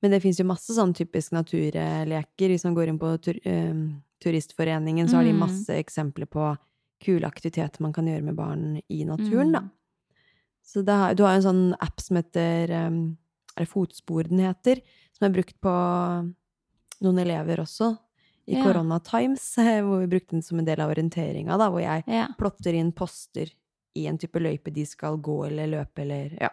[0.00, 2.52] Men det fins jo masse sånn typisk naturleker.
[2.52, 3.84] Hvis man går inn på tur, um,
[4.24, 5.42] Turistforeningen, så har de Mm.
[5.44, 6.56] masse eksempler på
[7.04, 9.60] kule aktiviteter man kan gjøre med barn i naturen, da.
[9.60, 9.70] Mm.
[10.64, 13.16] Så har, du har en sånn app som heter um,
[13.56, 14.80] Er det Fotspor den heter?
[15.16, 15.72] Som er brukt på
[17.04, 17.96] noen elever også.
[18.46, 18.62] I Ja.
[18.62, 19.42] Corona Times,
[19.86, 21.56] hvor vi brukte den som en del av orienteringa.
[21.58, 22.28] Hvor jeg Ja.
[22.38, 23.50] plotter inn poster
[23.96, 26.50] i en type løype de skal gå eller løpe eller Ja.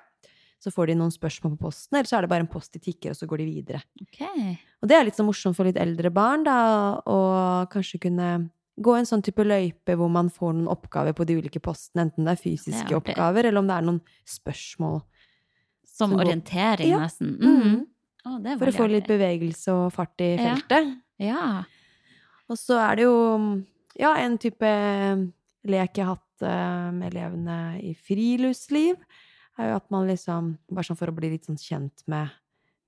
[0.63, 2.79] Så får de noen spørsmål på posten, eller så er det bare en post de
[2.79, 3.81] tikker, og så går de videre.
[4.01, 4.57] Okay.
[4.81, 8.93] Og det er litt så morsomt for litt eldre barn, da, å kanskje kunne gå
[8.97, 12.31] en sånn type løype hvor man får noen oppgaver på de ulike postene, enten det
[12.31, 15.01] er fysiske Det er oppgaver, eller om det er noen spørsmål.
[15.83, 16.95] Som som orientering, går...
[16.95, 16.99] Ja.
[17.03, 17.37] nesten.
[17.43, 17.85] Mm.
[18.24, 18.45] Mm.
[18.47, 20.93] Er For å få litt bevegelse og fart i feltet.
[21.21, 21.63] Ja.
[22.51, 23.17] Og så er det jo
[23.99, 24.69] ja, en type
[25.69, 28.97] lek jeg har hatt eh, med elevene i friluftsliv,
[29.59, 32.32] er jo at man liksom Bare sånn for å bli litt sånn kjent med,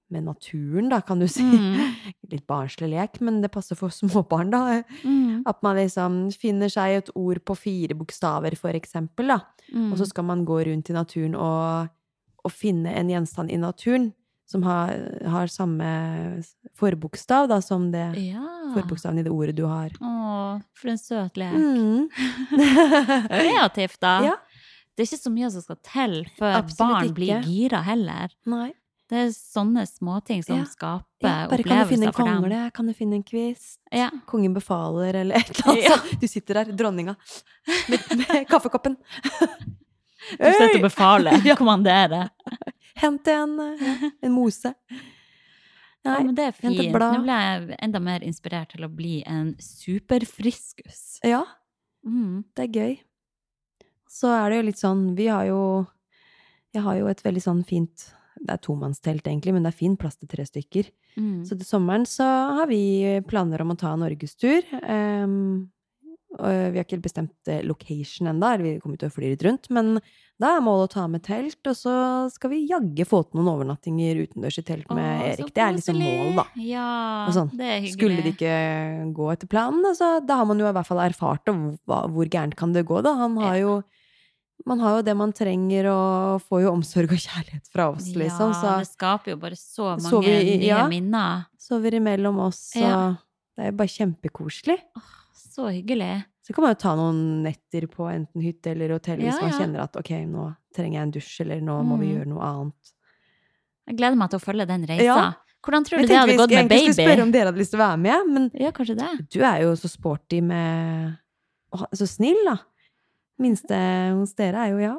[0.09, 1.45] med naturen, da, kan du si.
[1.45, 1.93] Mm.
[2.33, 4.79] Litt barnslig lek, men det passer for småbarn, da.
[5.03, 5.43] Mm.
[5.45, 9.39] At man liksom finner seg et ord på fire bokstaver, for eksempel, da.
[9.69, 9.91] Mm.
[9.91, 11.93] Og så skal man gå rundt i naturen og,
[12.41, 14.09] og finne en gjenstand i naturen
[14.55, 14.95] som har,
[15.35, 15.91] har samme
[16.79, 18.43] forbokstav da, som det Ja.
[18.75, 19.91] forbokstaven i det ordet du har.
[19.99, 21.53] Å, for en søt lek.
[21.59, 22.07] Mm.
[23.29, 24.15] Kreativt, da.
[24.31, 24.35] Ja.
[24.95, 27.15] Det er ikke så mye som skal til før Absolutt barn ikke.
[27.19, 28.31] blir gira heller.
[28.47, 28.69] Nei.
[29.11, 30.65] Det er sånne småting som Ja.
[30.65, 34.09] skaper Ja, bare kan du finne en kongle, kan du finne en kvist, Ja.
[34.25, 35.97] kongen befaler, eller et eller annet Ja.
[36.21, 37.15] Du sitter der, dronninga,
[37.89, 38.95] med, med kaffekoppen.
[40.39, 42.29] Du sitter og befaler, kommanderer.
[43.01, 44.71] Hent en, eh, en mose.
[46.05, 46.77] Ja, men det er fint.
[46.93, 51.19] Nå ble jeg enda mer inspirert til å bli en superfriskus.
[51.25, 51.43] ja,
[52.05, 52.43] Mm.
[52.55, 52.99] det er gøy.
[54.07, 55.87] Så er det jo litt sånn, vi har jo
[56.75, 59.95] Jeg har jo et veldig sånn fint Det er tomannstelt, egentlig, men det er fin
[59.97, 60.89] plass til tre stykker.
[61.17, 61.45] Mm.
[61.47, 62.23] Så til sommeren så
[62.59, 64.61] har vi planer om å ta en norgestur.
[64.83, 65.71] Um,
[66.39, 69.69] vi har ikke bestemt eh, location ennå, vi kommer til å fly litt rundt.
[69.73, 69.95] Men
[70.41, 71.95] da er målet å ta med telt, og så
[72.33, 75.53] skal vi jaggu få til noen overnattinger utendørs i telt med Å, Erik.
[75.55, 76.45] Det er liksom mål, målet, da.
[76.67, 76.87] Ja,
[77.35, 77.93] sånn, det er hyggelig.
[77.95, 78.55] Skulle det ikke
[79.15, 81.55] gå etter planen, altså, da har man jo i hvert fall erfart det,
[81.87, 83.15] hva, hvor gærent kan det gå, da.
[83.23, 83.75] Han har jo
[84.65, 88.53] man har jo det man trenger, og får jo omsorg og kjærlighet fra oss, liksom.
[88.53, 90.85] Ja, Så det skaper jo bare så mange sover, nye ja.
[90.89, 91.43] minner.
[91.59, 93.01] sover imellom oss, og Ja.
[93.55, 94.77] det er jo bare kjempekoselig.
[95.55, 96.25] Så hyggelig.
[96.45, 99.57] Så kan man jo ta noen netter på enten hytte eller hotell hvis man ja.
[99.61, 102.13] kjenner at ok, nå trenger jeg en dusj, eller nå må vi Mm.
[102.17, 102.91] gjøre noe annet.
[103.87, 105.03] Jeg gleder meg til å følge den reisa.
[105.05, 105.33] Ja.
[105.65, 106.75] Hvordan tror du det hadde gått med baby?
[106.85, 109.29] Jeg skulle spørre om dere hadde lyst til å være med, men Ja, kanskje det.
[109.33, 111.15] du er jo så sporty med
[111.73, 112.57] å, Så snill, da.
[113.39, 113.75] Minste
[114.15, 114.93] hos dere er jo ja.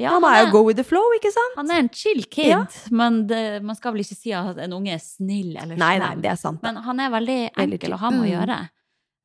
[0.00, 1.56] Ja, Han er jo go with the flow, ikke sant?
[1.56, 2.64] han er en chill kid, Ja.
[2.90, 6.06] men det, man skal vel ikke si at en unge er snill eller Nei, slem.
[6.08, 6.62] nei, det er sant.
[6.62, 8.30] Men han er veldig enkel veldig å ha med å Mm.
[8.32, 8.60] gjøre.
[8.62, 8.68] Eh,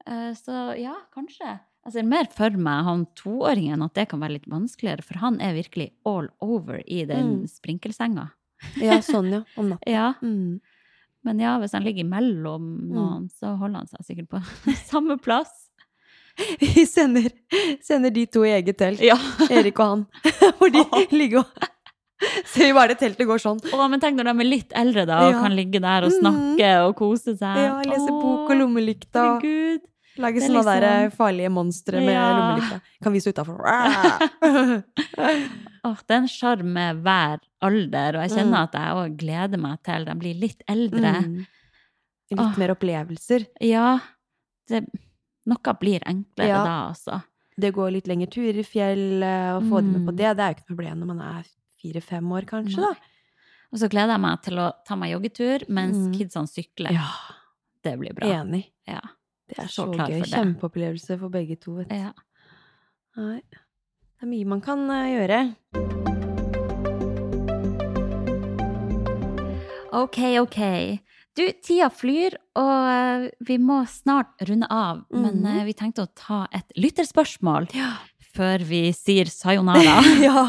[0.05, 1.59] Så ja, kanskje.
[1.85, 5.39] Jeg ser mer for meg han toåringen at det kan være litt vanskeligere, for han
[5.41, 7.47] er virkelig all over i den Mm.
[7.49, 8.31] sprinkelsenga.
[8.81, 9.41] Ja, sånn, ja.
[9.57, 9.85] Om natta.
[9.91, 10.59] Ja, Mm.
[11.23, 14.41] men ja, hvis han ligger imellom noen, så holder han seg sikkert på
[14.91, 15.51] samme plass.
[16.59, 17.29] Vi sender,
[17.81, 19.15] sender de to i eget telt, Ja.
[19.49, 20.05] Erik og han.
[20.59, 20.83] Hvor de
[21.15, 21.71] ligger og
[22.45, 23.59] Ser vi bare det teltet går sånn.
[23.75, 25.41] Å, men tenk når de er litt eldre da, og Ja.
[25.41, 26.19] kan ligge der og Mm.
[26.21, 27.57] snakke og kose seg.
[27.59, 29.39] Ja, lese bok og lommelykta.
[29.41, 29.81] Herregud.
[30.17, 32.25] Lage sånne liksom- der farlige monstre med Ja.
[32.37, 32.81] lommelykta.
[33.03, 33.59] Kan vise utafor.
[35.85, 38.63] Åh, det er en sjarm med hver alder, og jeg kjenner Mm.
[38.63, 41.11] at jeg òg gleder meg til de blir litt eldre.
[41.21, 41.45] Mm.
[42.31, 42.57] Litt oh.
[42.57, 43.45] mer opplevelser.
[43.61, 43.99] Ja,
[44.67, 44.85] det,
[45.45, 46.63] noe blir enklere Ja.
[46.63, 47.23] da, altså.
[47.57, 50.17] Det går litt lengre turer i fjellet, og få dem med på Mm.
[50.17, 50.37] det.
[50.37, 51.43] Det er jo ikke noe problem når man er
[51.81, 52.93] fire-fem år, kanskje, da.
[53.73, 56.13] Og så gleder jeg meg til å ta meg joggetur mens Mm.
[56.17, 56.91] kidsene sykler.
[56.91, 57.07] Ja,
[57.83, 58.27] Det blir bra.
[58.27, 58.71] enig.
[58.87, 59.01] Ja.
[59.47, 60.23] Det er Så så, gøy.
[60.25, 61.75] Kjempeopplevelse for begge to.
[61.81, 61.91] Vet.
[61.93, 62.11] ja.
[63.17, 63.41] Nei.
[63.45, 65.39] Det er mye man kan eh, gjøre.
[69.95, 70.59] Ok, ok.
[71.35, 75.03] Du, tida flyr, og eh, vi må snart runde av.
[75.11, 75.45] Men Mhm.
[75.59, 77.67] eh, vi tenkte å ta et lytterspørsmål
[78.35, 79.99] før vi sier sayonara.
[80.27, 80.43] ja.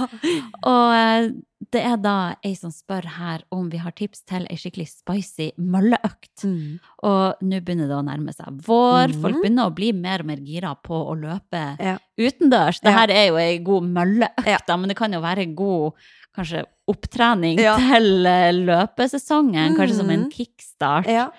[0.67, 1.29] og eh,
[1.73, 2.17] det er da
[2.47, 6.45] ei som spør her om vi har tips til ei skikkelig spicy mølleøkt.
[6.45, 6.77] Mm.
[7.09, 9.15] Og nå begynner det å nærme seg vår.
[9.15, 9.23] Mm.
[9.25, 11.97] Folk begynner å bli mer og mer gira på å løpe Ja.
[12.21, 12.81] utendørs.
[12.85, 13.07] Det Ja.
[13.09, 14.77] er jo ei god mølleøkt, Ja.
[14.77, 15.93] men det kan jo være god
[16.37, 17.77] kanskje opptrening Ja.
[17.81, 19.77] til eh, løpesesongen.
[19.77, 21.07] Kanskje som en kickstart.
[21.07, 21.33] kickstart.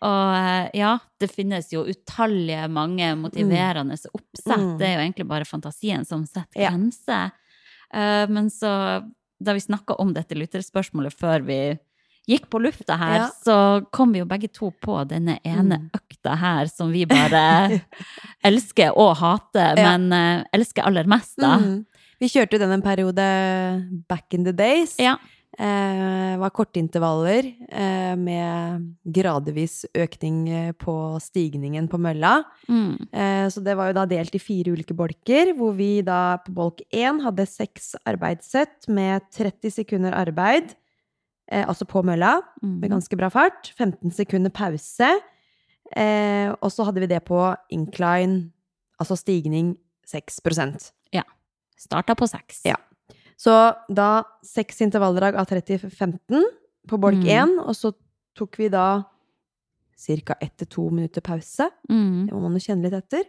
[0.00, 0.06] Ja.
[0.08, 4.58] Og eh, ja, det finnes jo utallige mange motiverende oppsett.
[4.58, 4.78] Mm.
[4.78, 6.70] Det er jo egentlig bare fantasien som setter Ja.
[6.70, 7.30] grenser.
[7.92, 9.02] Eh, men så,
[9.42, 11.78] da vi snakka om dette lytterspørsmålet før vi
[12.28, 13.28] gikk på lufta her, Ja.
[13.44, 15.90] så kom vi jo begge to på denne ene Mm.
[15.96, 17.80] økta her som vi bare
[18.44, 19.96] elsker og hater, Ja.
[19.96, 21.56] men eh, elsker aller mest, da.
[21.58, 21.86] Mm.
[22.20, 23.24] Vi kjørte jo den en periode
[24.08, 24.96] back in the days.
[24.98, 25.16] Ja.
[25.58, 32.44] Eh, var kortintervaller eh, med gradvis økning eh, på stigningen på mølla.
[32.70, 32.92] Mm.
[33.10, 36.54] Eh, så det var jo da delt i fire ulike bolker, hvor vi da på
[36.54, 40.76] bolk én hadde seks arbeidssett med 30 sekunder arbeid,
[41.50, 42.78] eh, altså på mølla, Mm.
[42.80, 43.72] med ganske bra fart.
[43.74, 45.10] 15 sekunder pause.
[45.96, 48.52] Eh, og så hadde vi det på incline,
[49.00, 50.38] altså stigning 6
[51.12, 51.22] Ja.
[51.76, 52.62] Starta på seks.
[52.64, 52.76] Ja.
[53.38, 53.54] Så
[53.94, 56.42] da seks intervalldrag av 30-15
[56.88, 57.28] på bolk Mm.
[57.28, 57.92] 1, og så
[58.34, 59.04] tok vi da
[59.98, 60.34] ca.
[60.40, 61.70] ett til to minutter pause.
[61.90, 62.26] Mm.
[62.26, 63.24] Det må man jo kjenne litt etter.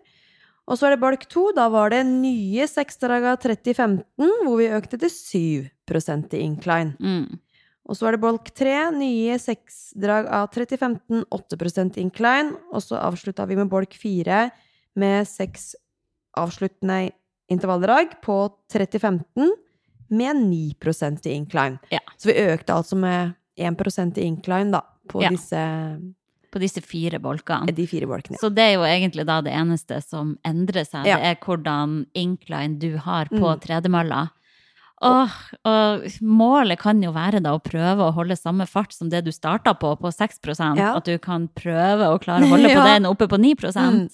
[0.70, 1.52] Og så er det bolk 2.
[1.58, 4.06] Da var det nye seksdrag av 30-15,
[4.46, 5.70] hvor vi økte til 7
[6.34, 6.96] i incline.
[7.02, 7.40] Mm.
[7.90, 8.92] Og så er det bolk 3.
[8.94, 12.54] Nye seksdrag av 30-15, 8 i incline.
[12.72, 14.52] Og så avslutta vi med bolk 4
[14.96, 15.76] med seks
[16.38, 17.12] avsluttende
[17.50, 19.50] intervalldrag på 30-15
[20.10, 21.80] med 9 i incline.
[21.92, 22.00] Ja.
[22.18, 25.30] Så vi økte altså med 1 i incline, da, på Ja.
[25.30, 26.02] disse,
[26.52, 27.68] På disse fire bolkene.
[27.76, 28.38] de fire bolkene.
[28.42, 31.06] Så det er jo egentlig da det eneste som endrer seg.
[31.06, 31.18] Ja.
[31.18, 33.60] Det er hvordan incline du har på Mm.
[33.62, 34.30] tredemølla.
[35.02, 35.32] Åh,
[35.64, 39.32] og målet kan jo være da å prøve å holde samme fart som det du
[39.32, 40.96] starta på, på 6 Ja.
[40.98, 42.84] At du kan prøve å klare å holde på Ja.
[43.00, 44.10] den oppe på 9 Mm.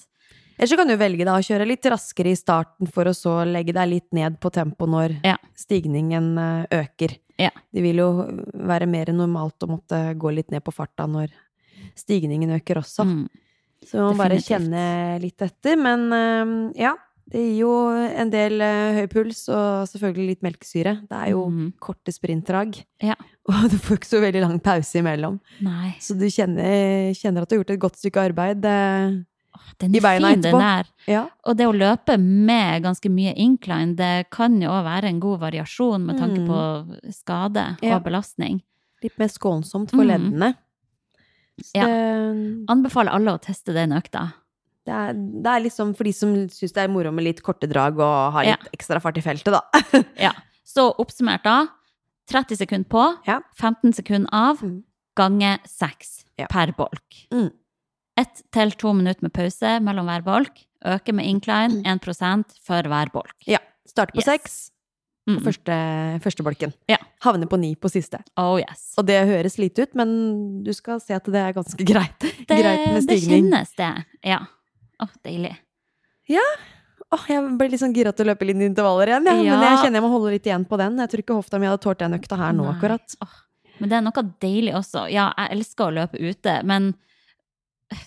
[0.57, 3.41] Ellers så kan du velge da å kjøre litt raskere i starten for å så
[3.47, 5.35] legge deg litt ned på tempo når Ja.
[5.55, 7.17] stigningen eh, øker.
[7.37, 7.51] Ja.
[7.73, 8.11] Det vil jo
[8.53, 11.33] være mer normalt å måtte gå litt ned på farta når
[11.95, 13.03] stigningen øker også.
[13.03, 13.25] Mm.
[13.85, 15.75] Så man må bare kjenne litt etter.
[15.75, 16.95] Men eh, ja,
[17.25, 20.97] det gir jo en del eh, høy puls og selvfølgelig litt melkesyre.
[21.09, 21.69] Det er jo mm.
[21.83, 22.79] korte sprintdrag.
[23.03, 23.17] Ja.
[23.51, 25.39] Og du får ikke så veldig lang pause imellom.
[25.65, 25.95] Nei.
[26.01, 28.63] Så du kjenner, kjenner at du har gjort et godt stykke arbeid.
[29.79, 30.85] Den er fin, den der.
[31.07, 31.27] ja.
[31.45, 35.39] Og det å løpe med ganske mye incline, det kan jo også være en god
[35.39, 36.47] variasjon med tanke Mm.
[36.47, 37.95] på skade Ja.
[37.97, 38.61] og belastning.
[39.03, 40.07] Litt mer skånsomt for Mm.
[40.07, 40.55] leddene.
[41.61, 41.85] Så Ja.
[41.85, 44.33] det, Anbefaler alle å teste den økta.
[44.85, 47.67] det, er, det er liksom for de som syns det er moro med litt korte
[47.67, 49.61] drag og har litt ekstra fart i feltet, da.
[50.19, 50.31] Ja.
[50.65, 51.67] Så oppsummert da,
[52.29, 53.39] 30 sekunder på, Ja.
[53.55, 54.83] 15 sekunder av, Mm.
[55.15, 56.47] gange 6 Ja.
[56.49, 57.27] per bolk.
[57.31, 57.51] Mm.
[58.17, 60.61] Ett til to minutter med pause mellom hver bolk.
[60.85, 63.35] Øke med incline 1% for hver bolk.
[63.49, 63.59] Ja.
[63.89, 64.25] Starte på Yes.
[64.29, 64.55] seks
[65.27, 65.39] Mm.
[65.39, 65.75] på første,
[66.21, 66.71] første bolken.
[66.87, 66.97] Ja.
[67.25, 68.19] Havne på ni på siste.
[68.37, 68.93] Oh yes.
[68.99, 72.19] Og det høres lite ut, men du skal se at det er ganske greit.
[72.19, 74.05] Det, greit med det kjennes det.
[74.23, 74.43] Ja.
[75.01, 75.55] Å, deilig.
[76.29, 76.43] Ja.
[77.11, 79.57] Åh, jeg ble litt sånn gira til å løpe litt intervaller igjen, ja.
[79.57, 80.97] men jeg kjenner jeg må holde litt igjen på den.
[81.01, 82.75] Jeg tror ikke hofta mi hadde tålt den økta her nå, Nei.
[82.77, 83.17] akkurat.
[83.25, 83.33] Oh.
[83.79, 85.07] Men det er noe deilig også.
[85.11, 86.93] Ja, jeg elsker å løpe ute, men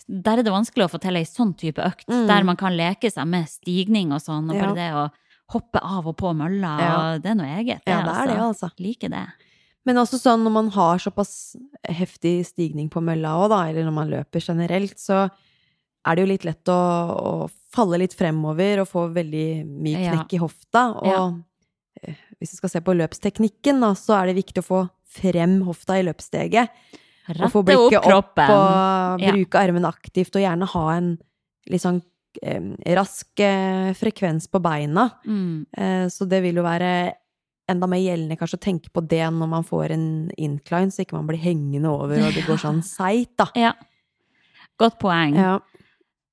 [0.09, 2.27] der er det vanskelig å få til ei sånn type økt, Mm.
[2.27, 4.67] der man kan leke seg med stigning og sånn, og Ja.
[4.67, 5.11] bare det å
[5.51, 6.97] hoppe av og på mølla, Ja.
[7.15, 7.83] og det er noe eget.
[7.87, 8.71] Ja, det er det, altså.
[8.79, 9.27] Liker det.
[9.87, 11.57] Men også sånn når man har såpass
[11.89, 15.31] heftig stigning på mølla òg, da, eller når man løper generelt, så
[16.07, 20.13] er det jo litt lett å, å falle litt fremover og få veldig mye Ja.
[20.13, 20.97] knekk i hofta.
[20.97, 21.33] Og Ja.
[22.03, 25.63] eh, hvis vi skal se på løpsteknikken, da, så er det viktig å få frem
[25.65, 26.69] hofta i løpssteget.
[27.45, 28.51] Og få blikket opp opp, og
[29.19, 29.33] og Ja.
[29.33, 31.19] bruke armene aktivt, og gjerne ha en
[31.69, 32.03] litt sånn
[32.43, 32.61] eh,
[32.95, 35.09] rask eh, frekvens på beina.
[35.27, 35.67] Mm.
[35.77, 37.13] Eh, så det vil jo være
[37.69, 41.13] enda mer gjeldende kanskje å tenke på det når man får en incline, så ikke
[41.19, 43.49] man blir hengende over og det går sånn seigt, da.
[43.55, 43.73] Ja.
[44.79, 45.35] Godt poeng.
[45.37, 45.59] Ja.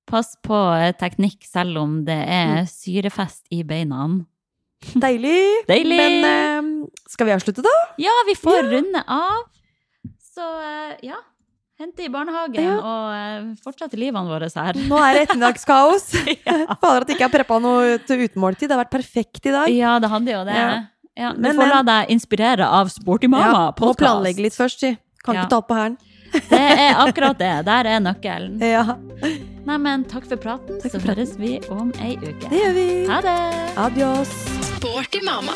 [0.07, 2.67] Pass på eh, teknikk selv om det er Mm.
[2.69, 4.05] syrefest i beina.
[4.93, 5.65] Deilig!
[5.67, 5.97] Deilig!
[6.21, 7.71] Men skal vi avslutte, da?
[7.97, 9.47] Ja, vi får runde av.
[10.36, 11.17] Så eh, ja,
[11.79, 12.75] hente i barnehagen Ja.
[12.79, 14.79] og eh, fortsette livene våre her.
[14.89, 16.09] Nå er det ettermiddagskaos.
[16.45, 16.57] Ja.
[16.81, 18.67] Fader at jeg ikke har preppa noe til utemåltid.
[18.69, 19.69] Det har vært perfekt i dag.
[19.71, 20.57] Ja, det hadde jo det.
[20.59, 20.73] Ja.
[21.15, 21.29] Ja.
[21.31, 24.91] du Men, får la deg inspirere av Sporty Mama Ja, Må planlegge litt først, si.
[25.23, 25.45] Kan Ja.
[25.45, 25.97] ikke ta på hælen.
[26.49, 27.51] Det er akkurat det.
[27.65, 28.57] Der er nøkkelen.
[28.59, 28.97] Ja,
[29.65, 32.49] Nei, men takk for praten, Takk for så høres vi om ei uke.
[32.51, 32.89] det gjør vi.
[33.09, 33.38] Ha det!
[33.81, 34.36] Adios.
[34.75, 35.55] Sporty mamma.